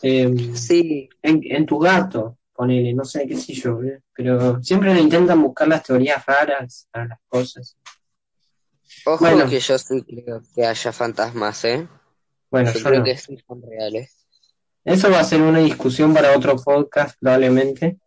Eh, 0.02 0.52
sí, 0.54 1.08
en, 1.22 1.40
en 1.44 1.66
tu 1.66 1.78
gato, 1.78 2.38
ponele, 2.54 2.92
no 2.94 3.04
sé, 3.04 3.26
qué 3.26 3.36
sé 3.36 3.52
yo. 3.54 3.82
eh, 3.82 4.00
Pero 4.14 4.62
siempre 4.62 4.94
le 4.94 5.00
intentan 5.00 5.42
buscar 5.42 5.68
las 5.68 5.82
teorías 5.82 6.24
raras 6.26 6.88
a 6.92 7.04
las 7.04 7.18
cosas. 7.28 7.76
Ojo 9.06 9.18
Bueno. 9.24 9.48
que 9.48 9.60
yo 9.60 9.78
sí 9.78 10.02
creo 10.02 10.42
que 10.54 10.66
haya 10.66 10.92
fantasmas, 10.92 11.64
¿eh? 11.64 11.86
Bueno, 12.50 12.72
Yo 12.72 12.78
yo 12.80 12.84
creo 12.84 12.98
no. 13.00 13.04
que 13.04 13.16
sí 13.16 13.38
son 13.46 13.62
reales. 13.62 14.26
Eso 14.84 15.10
va 15.10 15.20
a 15.20 15.24
ser 15.24 15.40
una 15.42 15.58
discusión 15.60 16.12
para 16.14 16.36
otro 16.36 16.56
podcast, 16.56 17.16
probablemente. 17.20 17.98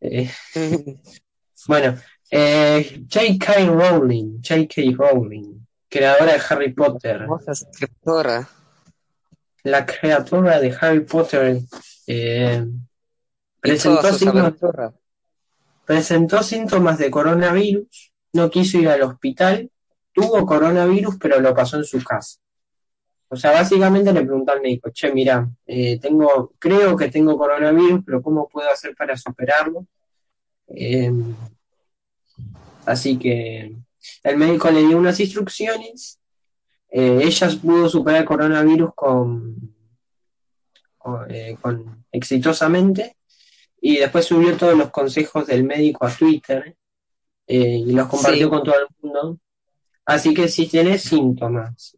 Eh, 0.00 0.30
bueno, 1.66 1.98
eh, 2.30 3.04
J.K. 3.10 3.66
Rowling, 3.66 4.40
J.K. 4.46 4.82
Rowling, 4.96 5.60
creadora 5.88 6.34
de 6.34 6.40
Harry 6.48 6.72
Potter, 6.72 7.26
escritora. 7.48 8.48
La 9.70 9.86
creadora 9.86 10.60
de 10.60 10.76
Harry 10.80 11.00
Potter, 11.00 11.60
eh, 12.06 12.66
presentó, 13.60 14.08
aventuras. 14.28 14.94
presentó 15.84 16.42
síntomas 16.42 16.98
de 16.98 17.10
coronavirus, 17.10 18.12
no 18.32 18.50
quiso 18.50 18.78
ir 18.78 18.88
al 18.88 19.02
hospital, 19.02 19.70
tuvo 20.12 20.44
coronavirus, 20.46 21.16
pero 21.20 21.40
lo 21.40 21.54
pasó 21.54 21.76
en 21.76 21.84
su 21.84 22.02
casa. 22.02 22.38
O 23.28 23.36
sea, 23.36 23.52
básicamente 23.52 24.12
le 24.12 24.22
preguntó 24.22 24.52
al 24.52 24.62
médico, 24.62 24.90
che, 24.90 25.12
mira, 25.12 25.46
eh, 25.66 25.98
tengo, 26.00 26.54
creo 26.58 26.96
que 26.96 27.10
tengo 27.10 27.36
coronavirus, 27.36 28.02
pero 28.04 28.22
¿cómo 28.22 28.48
puedo 28.48 28.70
hacer 28.70 28.94
para 28.96 29.16
superarlo? 29.16 29.86
Eh, 30.68 31.12
así 32.86 33.18
que 33.18 33.76
el 34.22 34.36
médico 34.36 34.70
le 34.70 34.80
dio 34.80 34.96
unas 34.96 35.20
instrucciones, 35.20 36.18
eh, 36.90 37.20
ella 37.22 37.48
pudo 37.62 37.88
superar 37.88 38.20
el 38.20 38.26
coronavirus 38.26 38.90
con, 38.94 39.56
con, 40.96 41.30
eh, 41.30 41.56
con- 41.60 42.04
exitosamente 42.12 43.16
y 43.80 43.98
después 43.98 44.24
subió 44.24 44.56
todos 44.56 44.76
los 44.76 44.90
consejos 44.90 45.46
del 45.46 45.64
médico 45.64 46.06
a 46.06 46.10
Twitter 46.14 46.76
eh, 47.46 47.78
y 47.86 47.92
los 47.92 48.08
compartió 48.08 48.46
Sí. 48.46 48.50
con 48.50 48.62
todo 48.62 48.74
el 48.80 48.86
mundo. 49.00 49.38
Así 50.04 50.32
que 50.34 50.48
si 50.48 50.66
tenés 50.66 51.02
síntomas, 51.02 51.96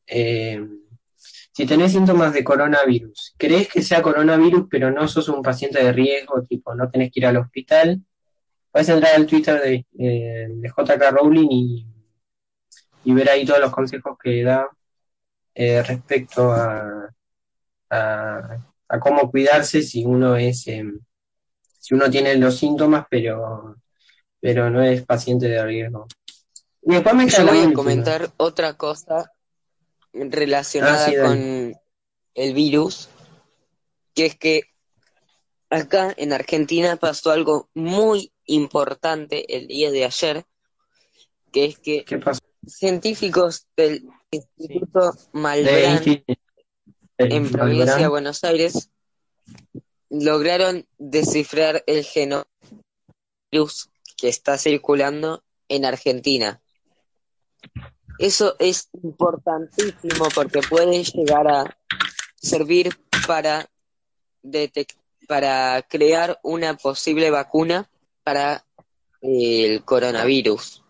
si 1.53 1.67
tenés 1.67 1.93
síntomas 1.93 2.33
de 2.33 2.43
coronavirus, 2.45 3.35
crees 3.37 3.69
que 3.69 3.83
sea 3.83 4.03
coronavirus, 4.03 4.67
pero 4.71 4.91
no 4.91 5.07
sos 5.09 5.29
un 5.29 5.43
paciente 5.43 5.83
de 5.83 5.93
riesgo, 5.93 6.43
tipo 6.43 6.75
no 6.75 6.91
tenés 6.91 7.13
que 7.13 7.21
ir 7.21 7.27
al 7.27 7.37
hospital, 7.37 8.01
puedes 8.73 8.89
entrar 8.89 9.15
al 9.15 9.27
Twitter 9.27 9.61
de, 9.61 9.87
de 9.93 10.69
JK 10.77 11.11
Rowling 11.13 11.49
y, 11.51 11.87
y 13.05 13.13
ver 13.13 13.31
ahí 13.31 13.45
todos 13.45 13.61
los 13.61 13.71
consejos 13.73 14.17
que 14.23 14.43
da 14.43 14.69
eh, 15.55 15.83
respecto 15.83 16.53
a, 16.53 17.09
a, 17.91 18.59
a 18.89 19.01
cómo 19.01 19.31
cuidarse 19.31 19.83
si 19.83 20.05
uno 20.05 20.37
es, 20.37 20.67
em, 20.69 20.99
si 21.79 21.95
uno 21.95 22.11
tiene 22.11 22.37
los 22.37 22.57
síntomas, 22.59 23.07
pero, 23.11 23.77
pero 24.41 24.71
no 24.71 24.83
es 24.83 25.05
paciente 25.05 25.49
de 25.49 25.65
riesgo. 25.65 26.07
Y 26.83 26.95
después 26.95 27.15
me 27.15 27.29
Yo 27.29 27.47
voy 27.47 27.59
a 27.59 27.61
última. 27.63 27.75
comentar 27.75 28.31
otra 28.39 28.75
cosa 28.75 29.33
relacionada 30.13 31.07
Ah, 31.07 31.11
sí, 31.11 31.17
con 31.17 31.75
el 32.35 32.55
virus, 32.55 33.09
que 34.15 34.27
es 34.27 34.37
que 34.37 34.63
acá 35.69 36.13
en 36.17 36.33
Argentina 36.33 36.97
pasó 36.97 37.31
algo 37.31 37.69
muy 37.75 38.33
importante 38.47 39.57
el 39.57 39.69
día 39.69 39.91
de 39.91 40.05
ayer, 40.05 40.45
que 41.53 41.67
es 41.67 41.79
que 41.79 42.05
¿Qué 42.05 42.19
pasó? 42.19 42.41
científicos 42.67 43.67
del 43.77 44.09
Instituto 44.33 45.13
De 45.13 45.19
Malbrán 45.33 46.05
de 46.05 46.25
en 47.19 47.51
provincia 47.51 47.85
de 47.85 47.87
Malbrán. 47.87 48.11
Buenos 48.11 48.45
Aires 48.45 48.91
lograron 50.09 50.87
descifrar 50.99 51.83
el 51.87 52.05
genoma 52.05 52.47
virus 53.51 53.91
que 54.17 54.29
está 54.29 54.57
circulando 54.57 55.43
en 55.69 55.85
Argentina. 55.85 56.61
Eso 58.19 58.55
es 58.59 58.89
importantísimo 59.03 60.29
porque 60.35 60.61
puede 60.61 61.03
llegar 61.03 61.49
a 61.49 61.79
servir 62.37 62.91
para 63.27 63.69
para 65.27 65.83
crear 65.83 66.39
una 66.43 66.77
posible 66.77 67.31
vacuna 67.31 67.89
para 68.23 68.65
el 69.21 69.85
coronavirus. 69.85 70.85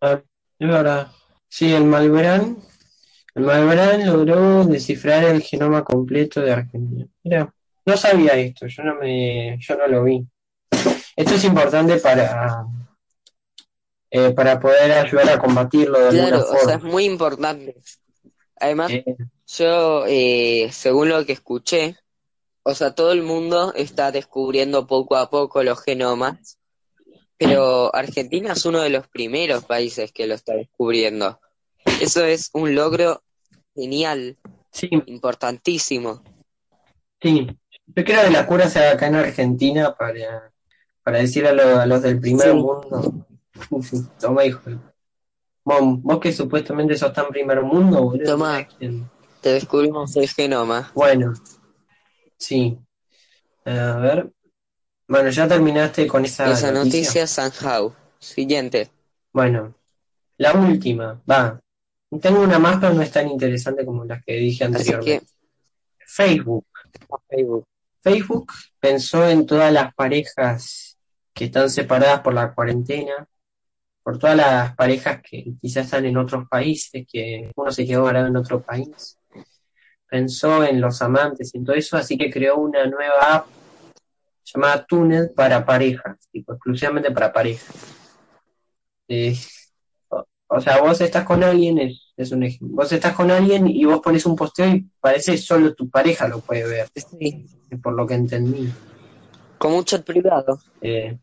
Ah, 0.00 0.22
es 0.58 0.68
verdad. 0.68 1.12
Sí, 1.48 1.72
el 1.72 1.84
Malbrán, 1.84 2.58
el 2.58 2.75
Malbrán 3.36 4.06
logró 4.06 4.64
descifrar 4.64 5.24
el 5.24 5.42
genoma 5.42 5.84
completo 5.84 6.40
de 6.40 6.52
Argentina. 6.52 7.06
Mira, 7.22 7.52
no 7.84 7.96
sabía 7.96 8.32
esto, 8.34 8.66
yo 8.66 8.82
no 8.82 8.94
me, 8.96 9.56
yo 9.60 9.76
no 9.76 9.86
lo 9.86 10.04
vi. 10.04 10.26
Esto 11.14 11.34
es 11.34 11.44
importante 11.44 11.96
para, 11.98 12.64
eh, 14.10 14.30
para 14.32 14.58
poder 14.60 14.92
ayudar 14.92 15.28
a 15.30 15.38
combatirlo 15.38 15.98
de 15.98 16.08
alguna 16.08 16.28
Claro, 16.28 16.42
o 16.44 16.46
sea, 16.64 16.74
es 16.74 16.80
forma. 16.80 16.90
muy 16.90 17.04
importante. 17.04 17.76
Además, 18.58 18.90
Eh, 18.92 19.04
Yo, 19.48 20.04
eh, 20.08 20.68
según 20.72 21.08
lo 21.08 21.24
que 21.24 21.32
escuché, 21.32 21.96
o 22.64 22.74
sea, 22.74 22.94
todo 22.96 23.12
el 23.12 23.22
mundo 23.22 23.72
está 23.76 24.10
descubriendo 24.10 24.86
poco 24.88 25.14
a 25.16 25.30
poco 25.30 25.62
los 25.62 25.80
genomas, 25.82 26.58
pero 27.38 27.94
Argentina 27.94 28.54
es 28.54 28.64
uno 28.64 28.80
de 28.80 28.90
los 28.90 29.06
primeros 29.06 29.64
países 29.64 30.10
que 30.10 30.26
lo 30.26 30.34
está 30.34 30.54
descubriendo. 30.54 31.38
Eso 32.00 32.24
es 32.24 32.50
un 32.54 32.74
logro 32.74 33.22
genial, 33.76 34.36
sí, 34.72 34.88
importantísimo. 35.06 36.22
sí. 37.20 37.46
Yo 37.94 38.04
creo 38.04 38.24
que 38.24 38.30
la 38.30 38.46
cura 38.46 38.68
se 38.68 38.80
haga 38.80 38.92
acá 38.92 39.06
en 39.06 39.14
Argentina 39.14 39.94
para, 39.96 40.52
para 41.04 41.18
decir 41.18 41.46
a, 41.46 41.52
lo- 41.52 41.78
a 41.78 41.86
los 41.86 42.02
del 42.02 42.18
primer 42.20 42.48
Sí. 42.48 42.54
mundo. 42.54 43.26
Toma, 44.20 44.44
hijo. 44.44 44.60
Vos, 45.64 46.02
vos 46.02 46.18
que 46.20 46.32
supuestamente 46.32 46.96
sos 46.96 47.12
tan 47.12 47.28
primer 47.28 47.62
mundo, 47.62 48.02
boludo. 48.02 48.24
Toma. 48.24 48.66
Te 49.40 49.52
descubrimos 49.52 50.16
el 50.16 50.28
genoma. 50.28 50.90
Bueno, 50.94 51.32
sí. 52.38 52.76
A 53.64 53.96
ver. 53.98 54.32
Bueno, 55.08 55.30
ya 55.30 55.46
terminaste 55.46 56.06
con 56.08 56.24
esa 56.24 56.50
Esa 56.50 56.72
noticia. 56.72 57.00
noticia, 57.02 57.26
Sanjau. 57.28 57.94
Siguiente. 58.18 58.90
Bueno, 59.32 59.74
la 60.38 60.52
última, 60.54 61.22
va. 61.30 61.60
Tengo 62.20 62.40
una 62.40 62.58
más, 62.58 62.78
pero 62.80 62.94
no 62.94 63.02
es 63.02 63.10
tan 63.10 63.28
interesante 63.28 63.84
como 63.84 64.04
las 64.04 64.24
que 64.24 64.34
dije 64.34 64.58
que, 64.58 64.64
anteriormente. 64.64 65.26
Facebook. 65.98 66.66
Facebook. 67.28 67.64
Facebook 68.00 68.52
pensó 68.78 69.28
en 69.28 69.46
todas 69.46 69.72
las 69.72 69.94
parejas 69.94 70.96
que 71.32 71.46
están 71.46 71.68
separadas 71.68 72.20
por 72.20 72.34
la 72.34 72.54
cuarentena, 72.54 73.26
por 74.02 74.18
todas 74.18 74.36
las 74.36 74.76
parejas 74.76 75.20
que 75.28 75.54
quizás 75.60 75.86
están 75.86 76.06
en 76.06 76.16
otros 76.16 76.46
países, 76.48 77.04
que 77.10 77.50
uno 77.56 77.70
se 77.72 77.84
quedó 77.84 78.04
varado 78.04 78.28
en 78.28 78.36
otro 78.36 78.62
país. 78.62 79.18
Pensó 80.08 80.64
en 80.64 80.80
los 80.80 81.02
amantes 81.02 81.52
y 81.52 81.58
en 81.58 81.64
todo 81.64 81.74
eso, 81.74 81.96
así 81.96 82.16
que 82.16 82.30
creó 82.30 82.56
una 82.56 82.86
nueva 82.86 83.34
app 83.34 83.46
llamada 84.44 84.86
Tunnel 84.86 85.30
para 85.34 85.64
parejas, 85.66 86.16
tipo, 86.30 86.52
exclusivamente 86.52 87.10
para 87.10 87.32
parejas. 87.32 87.74
Eh, 89.08 89.36
o, 90.48 90.60
sea, 90.60 90.80
vos 90.80 91.00
estás 91.00 91.24
con 91.24 91.42
alguien, 91.42 91.78
es, 91.78 92.12
es 92.16 92.32
un 92.32 92.42
ejemplo. 92.42 92.76
Vos 92.76 92.92
estás 92.92 93.14
con 93.14 93.30
alguien 93.30 93.66
y 93.66 93.84
vos 93.84 94.00
pones 94.00 94.24
un 94.26 94.36
posteo 94.36 94.68
y 94.68 94.86
parece 95.00 95.36
solo 95.38 95.74
tu 95.74 95.88
pareja 95.88 96.28
lo 96.28 96.40
puede 96.40 96.66
ver, 96.66 96.88
Sí. 96.94 97.46
por 97.82 97.94
lo 97.94 98.06
que 98.06 98.14
entendí. 98.14 98.70
Con 99.58 99.72
un 99.72 99.84
chat 99.84 100.04
privado. 100.04 100.58
Eh, 100.80 101.18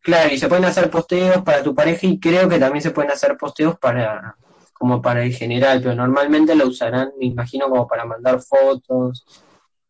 claro, 0.00 0.32
y 0.32 0.38
se 0.38 0.48
pueden 0.48 0.64
hacer 0.64 0.90
posteos 0.90 1.42
para 1.42 1.62
tu 1.62 1.74
pareja 1.74 2.06
y 2.06 2.18
creo 2.18 2.48
que 2.48 2.58
también 2.58 2.82
se 2.82 2.90
pueden 2.90 3.10
hacer 3.10 3.36
posteos 3.36 3.78
para 3.78 4.36
como 4.78 5.02
para 5.02 5.24
el 5.24 5.34
general, 5.34 5.80
pero 5.82 5.94
normalmente 5.96 6.54
lo 6.54 6.68
usarán, 6.68 7.10
me 7.18 7.26
imagino, 7.26 7.68
como 7.68 7.88
para 7.88 8.04
mandar 8.04 8.40
fotos, 8.40 9.26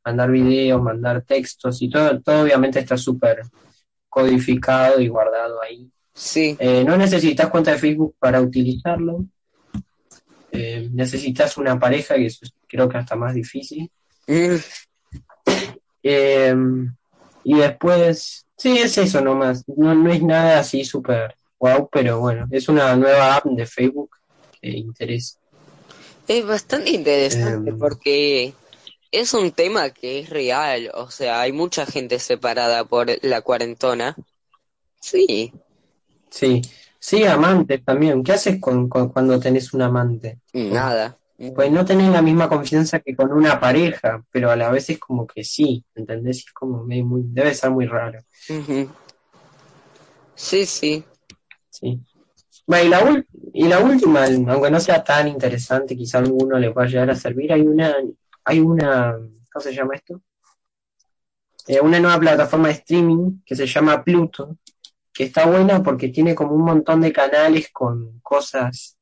mandar 0.03 0.31
videos, 0.31 0.81
mandar 0.81 1.23
textos 1.23 1.83
y 1.83 1.91
todo, 1.91 2.21
todo 2.23 2.43
obviamente 2.43 2.79
está 2.79 2.97
súper 2.97 3.43
codificado 4.09 4.99
y 5.01 5.09
guardado 5.09 5.61
ahí. 5.61 5.93
Sí. 6.19 6.57
Eh, 6.59 6.83
no 6.85 6.97
necesitas 6.97 7.49
cuenta 7.49 7.71
de 7.71 7.79
Facebook 7.79 8.17
para 8.19 8.41
utilizarlo. 8.41 9.25
Eh, 10.51 10.89
necesitas 10.93 11.57
una 11.57 11.79
pareja, 11.79 12.17
que 12.17 12.27
eso 12.27 12.41
es- 12.43 12.53
creo 12.67 12.89
que 12.89 12.99
hasta 12.99 13.15
más 13.17 13.35
difícil. 13.35 13.91
Mm, 14.27 14.57
Eh, 16.03 16.55
y 17.45 17.55
después, 17.59 18.47
sí, 18.57 18.79
es 18.79 18.97
eso 18.99 19.21
nomás. 19.21 19.65
No, 19.77 19.95
no 19.95 20.13
es 20.13 20.23
nada 20.23 20.61
así 20.61 20.85
súper 20.85 21.35
wow, 21.59 21.89
pero 21.91 22.21
bueno, 22.21 22.47
es 22.51 22.69
una 22.69 22.95
nueva 22.97 23.37
app 23.37 23.45
de 23.47 23.67
Facebook 23.67 24.11
que 24.61 24.71
interesa. 24.71 25.39
Es 26.29 26.47
bastante 26.47 26.91
interesante 26.91 27.71
Em. 27.71 27.79
porque 27.79 28.55
es 29.11 29.35
un 29.35 29.51
tema 29.51 29.91
que 29.91 30.21
es 30.21 30.31
real, 30.31 30.91
o 30.95 31.11
sea, 31.11 31.41
hay 31.41 31.53
mucha 31.53 31.85
gente 31.87 32.19
separada 32.19 32.85
por 32.85 33.09
la 33.25 33.41
cuarentona. 33.41 34.15
Sí, 35.01 35.53
Sí, 36.31 36.61
sí, 36.99 37.25
amantes 37.25 37.85
también. 37.85 38.23
¿Qué 38.23 38.33
haces 38.33 38.61
con, 38.61 38.89
con- 38.89 39.09
cuando 39.11 39.39
tenés 39.41 39.73
un 39.75 39.83
amante? 39.83 40.41
nada. 40.71 41.17
Pues 41.55 41.71
no 41.71 41.85
tenés 41.85 42.11
la 42.11 42.21
misma 42.21 42.49
confianza 42.49 42.99
que 42.99 43.15
con 43.15 43.31
una 43.33 43.61
pareja, 43.61 44.25
pero 44.33 44.51
a 44.51 44.57
la 44.57 44.71
vez 44.71 44.91
es 44.91 44.99
como 44.99 45.25
que 45.27 45.45
sí, 45.45 45.85
¿entendés? 45.95 46.39
Es 46.39 46.53
como 46.53 46.83
muy, 46.85 47.23
debe 47.27 47.55
ser 47.55 47.71
muy 47.71 47.87
raro. 47.87 48.19
Sí, 50.35 50.67
sí. 50.67 51.05
Sí. 51.71 52.01
Bueno, 52.67 52.85
y 52.85 52.89
la, 52.89 53.25
y 53.55 53.69
la 53.69 53.79
última, 53.81 54.25
aunque 54.25 54.71
no 54.71 54.81
sea 54.81 55.03
tan 55.03 55.29
interesante, 55.29 55.97
quizá 55.97 56.19
a 56.19 56.23
alguno 56.23 56.59
le 56.59 56.71
pueda 56.73 56.87
llegar 56.89 57.11
a 57.11 57.15
servir, 57.17 57.53
hay 57.53 57.63
una, 57.63 57.95
hay 58.45 58.61
una, 58.61 59.17
¿cómo 59.53 59.63
se 59.63 59.73
llama 59.73 59.95
esto? 59.95 60.21
Eh, 61.67 61.81
una 61.81 62.01
nueva 62.01 62.19
plataforma 62.19 62.69
de 62.69 62.75
streaming 62.75 63.43
que 63.45 63.55
se 63.55 63.67
llama 63.67 64.03
Pluto, 64.03 64.57
que 65.19 65.25
está 65.25 65.47
buena 65.47 65.83
porque 65.83 66.11
tiene 66.11 66.33
como 66.33 66.55
un 66.55 66.65
montón 66.65 67.01
de 67.01 67.13
canales 67.13 67.71
con 67.73 68.21
cosas, 68.21 68.97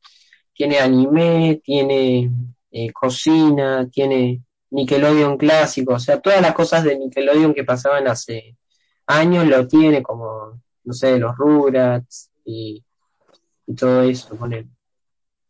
tiene 0.54 0.78
anime, 0.78 1.60
tiene 1.62 2.30
eh, 2.70 2.90
cocina, 2.90 3.86
tiene 3.92 4.40
Nickelodeon 4.70 5.36
clásico, 5.36 5.92
o 5.92 5.98
sea, 5.98 6.18
todas 6.18 6.40
las 6.40 6.54
cosas 6.54 6.84
de 6.84 6.96
Nickelodeon 6.96 7.52
que 7.52 7.64
pasaban 7.64 8.08
hace 8.08 8.56
años 9.06 9.46
lo 9.46 9.68
tiene, 9.68 10.02
como, 10.02 10.58
no 10.84 10.92
sé, 10.94 11.18
los 11.18 11.36
Rugrats 11.36 12.30
y, 12.46 12.82
todo 13.76 14.00
eso 14.00 14.38
con 14.38 14.54
él. 14.54 14.66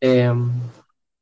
Em, 0.00 0.50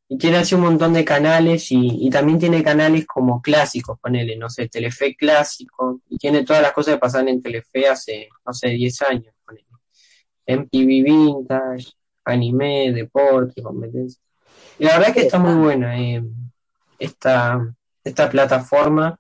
y 0.09 0.19
tiene 0.19 0.39
así 0.39 0.55
un 0.55 0.63
montón 0.63 0.93
de 0.93 1.05
canales 1.05 1.67
y, 1.71 2.11
también 2.11 2.39
tiene 2.39 2.63
canales 2.63 3.07
como 3.07 3.41
clásicos, 3.41 3.99
ponele, 3.99 4.37
no 4.37 4.51
sé, 4.51 4.69
Telefe 4.69 5.17
clásico, 5.17 6.01
y 6.09 6.19
tiene 6.19 6.45
todas 6.45 6.63
las 6.63 6.73
cosas 6.73 6.95
que 6.95 7.01
pasan 7.01 7.29
en 7.29 7.43
Telefe 7.43 7.89
hace, 7.89 8.29
no 8.47 8.53
sé, 8.53 8.71
10 8.71 9.03
años, 9.03 9.35
ponele. 9.45 9.67
MTV 10.47 11.05
Vintage, 11.05 11.93
anime, 12.25 12.93
deporte, 12.93 13.63
competencia. 13.63 14.21
Y 14.79 14.85
la 14.85 14.93
verdad 14.93 15.09
es 15.09 15.15
que 15.15 15.23
está 15.23 15.39
muy 15.39 15.55
buena 15.55 15.99
eh, 15.99 16.23
esta, 16.99 17.75
esta 18.03 18.29
plataforma. 18.29 19.19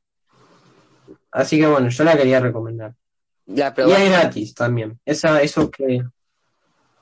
Así 1.30 1.58
que 1.58 1.66
bueno, 1.66 1.88
yo 1.88 2.04
la 2.04 2.16
quería 2.16 2.40
recomendar. 2.40 2.94
¿La 3.46 3.74
y 3.76 3.92
es 3.92 4.10
gratis 4.10 4.54
también. 4.54 4.98
Esa, 5.04 5.42
eso 5.42 5.70
que. 5.70 6.02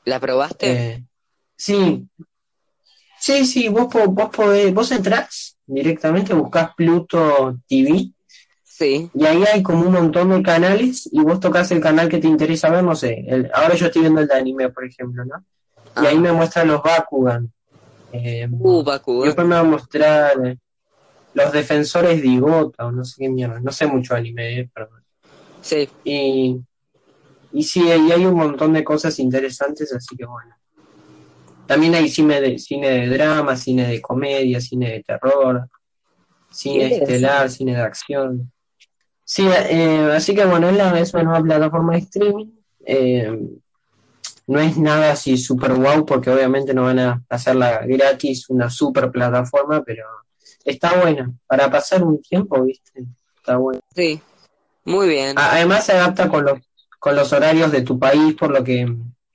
¿La 0.05 0.19
probaste? 0.19 0.73
Eh, 0.73 1.05
sí. 1.57 2.09
Sí, 3.23 3.47
sí, 3.47 3.69
vos, 3.69 3.87
vos 4.09 4.31
podés, 4.31 4.75
vos 4.75 4.91
entrás 4.91 5.57
directamente, 5.65 6.35
buscás 6.35 6.75
Pluto 6.75 7.57
TV. 7.69 8.11
Sí. 8.65 9.09
Y 9.15 9.25
ahí 9.25 9.45
hay 9.45 9.63
como 9.63 9.87
un 9.87 9.93
montón 9.93 10.31
de 10.31 10.43
canales 10.43 11.09
y 11.13 11.21
vos 11.21 11.39
tocas 11.39 11.71
el 11.71 11.81
canal 11.81 12.09
que 12.09 12.19
te 12.19 12.27
interesa 12.27 12.69
ver, 12.69 12.83
no 12.83 12.97
sé. 12.97 13.25
ahora 13.55 13.77
yo 13.77 13.87
estoy 13.87 14.03
viendo 14.03 14.23
el 14.23 14.27
de 14.27 14.35
anime, 14.35 14.71
por 14.71 14.85
ejemplo, 14.85 15.25
¿no? 15.25 15.37
Y 16.03 16.07
ahí 16.07 16.17
ah. 16.17 16.21
me 16.21 16.33
muestran 16.33 16.67
los 16.67 16.83
Bakugan. 16.83 17.53
Eh, 18.11 18.49
uh, 18.51 18.83
Bakugan. 18.83 19.27
Después 19.27 19.47
me 19.47 19.55
va 19.55 19.61
a 19.61 19.65
mostrar 19.65 20.45
eh, 20.45 20.59
los 21.35 21.53
defensores 21.53 22.21
de 22.21 22.27
Igota 22.27 22.87
o 22.87 22.91
no 22.91 23.05
sé 23.05 23.15
qué 23.19 23.29
mierda. 23.29 23.61
No 23.61 23.71
sé 23.71 23.87
mucho 23.87 24.17
anime, 24.17 24.59
eh, 24.59 24.71
perdón. 24.75 25.05
Sí. 25.61 25.89
Y, 26.03 26.61
y 27.53 27.63
sí, 27.63 27.85
y 27.87 28.11
hay 28.11 28.27
un 28.27 28.35
montón 28.35 28.73
de 28.73 28.83
cosas 28.83 29.17
interesantes, 29.21 29.93
así 29.93 30.17
que 30.17 30.25
bueno. 30.25 30.57
También 31.73 31.95
hay 31.95 32.11
cine 32.11 32.39
de, 32.39 32.59
cine 32.59 32.91
de 32.91 33.09
drama, 33.09 33.57
cine 33.57 33.89
de 33.89 34.03
comedia, 34.03 34.61
cine 34.61 34.91
de 34.91 35.03
terror, 35.03 35.71
cine 36.51 36.97
estelar, 36.97 37.49
cine 37.49 37.75
de 37.75 37.81
acción. 37.81 38.53
Sí, 39.25 39.49
eh, 39.49 40.13
así 40.15 40.35
que 40.35 40.45
bueno, 40.45 40.69
es, 40.69 40.77
la, 40.77 41.01
es 41.01 41.15
una 41.15 41.23
nueva 41.23 41.43
plataforma 41.43 41.95
de 41.95 41.99
streaming. 42.01 42.51
Eh, 42.85 43.41
no 44.49 44.61
es 44.61 44.77
nada 44.77 45.13
así 45.13 45.39
super 45.39 45.73
wow, 45.73 46.05
porque 46.05 46.29
obviamente 46.29 46.75
no 46.75 46.83
van 46.83 46.99
a 46.99 47.25
hacerla 47.31 47.87
gratis, 47.87 48.51
una 48.51 48.69
super 48.69 49.11
plataforma, 49.11 49.83
pero 49.83 50.05
está 50.67 51.01
buena. 51.01 51.33
Para 51.47 51.71
pasar 51.71 52.05
un 52.05 52.21
tiempo, 52.21 52.63
¿viste? 52.63 53.07
Está 53.35 53.57
bueno. 53.57 53.81
Sí, 53.95 54.21
muy 54.85 55.09
bien. 55.09 55.39
Además 55.39 55.87
se 55.87 55.93
adapta 55.93 56.29
con 56.29 56.45
los, 56.45 56.61
con 56.99 57.17
los 57.17 57.33
horarios 57.33 57.73
de 57.73 57.81
tu 57.81 57.99
país, 57.99 58.35
por 58.35 58.51
lo 58.51 58.63
que, 58.63 58.87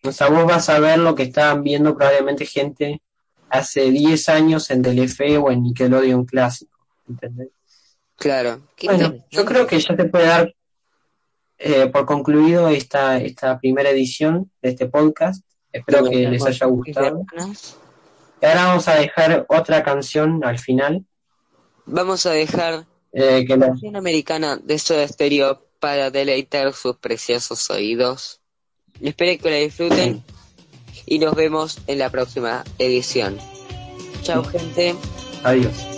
o 0.04 0.12
sea, 0.12 0.30
vos 0.30 0.46
vas 0.46 0.70
a 0.70 0.80
ver 0.80 1.00
lo 1.00 1.16
que 1.16 1.24
estaban 1.24 1.64
viendo 1.64 1.96
probablemente 1.96 2.46
gente 2.46 3.02
hace 3.50 3.92
10 3.92 4.30
años 4.30 4.70
en 4.70 4.82
Telefe 4.82 5.38
o 5.38 5.52
en 5.52 5.64
Nickelodeon 5.64 6.26
clásico, 6.26 6.78
¿entendés? 7.08 7.50
Claro. 8.16 8.62
Bueno, 8.84 9.16
yo 9.30 9.46
creo 9.46 9.68
que 9.68 9.80
ya 9.80 9.96
te 9.96 10.06
puede 10.06 10.26
dar 10.26 10.54
eh, 11.60 11.88
por 11.88 12.06
concluido 12.06 12.70
esta, 12.70 13.18
esta 13.18 13.60
primera 13.60 13.90
edición 13.90 14.52
de 14.62 14.70
este 14.70 14.88
podcast. 14.88 15.44
Espero 15.72 16.10
que 16.10 16.28
les 16.28 16.46
haya 16.46 16.66
gustado. 16.66 17.26
Y 18.42 18.46
ahora 18.46 18.66
vamos 18.66 18.88
a 18.88 18.96
dejar 18.96 19.46
otra 19.50 19.84
canción 19.84 20.44
al 20.44 20.60
final. 20.60 21.06
Vamos 21.86 22.26
a 22.26 22.32
dejar 22.32 22.86
eh, 23.12 23.46
que 23.48 23.58
la 23.58 23.68
canción 23.68 23.96
americana 23.96 24.58
de 24.58 24.78
Soda 24.78 25.08
Stereo 25.08 25.66
para 25.80 26.12
deleitar 26.12 26.74
sus 26.74 26.98
preciosos 26.98 27.70
oídos. 27.70 28.42
Espero 29.02 29.42
que 29.42 29.50
la 29.50 29.58
disfruten 29.58 30.24
y 31.06 31.20
nos 31.20 31.36
vemos 31.36 31.80
en 31.88 32.00
la 32.00 32.10
próxima 32.10 32.64
edición. 32.80 33.38
Chao, 34.24 34.44
gente. 34.44 34.96
Adiós. 35.44 35.97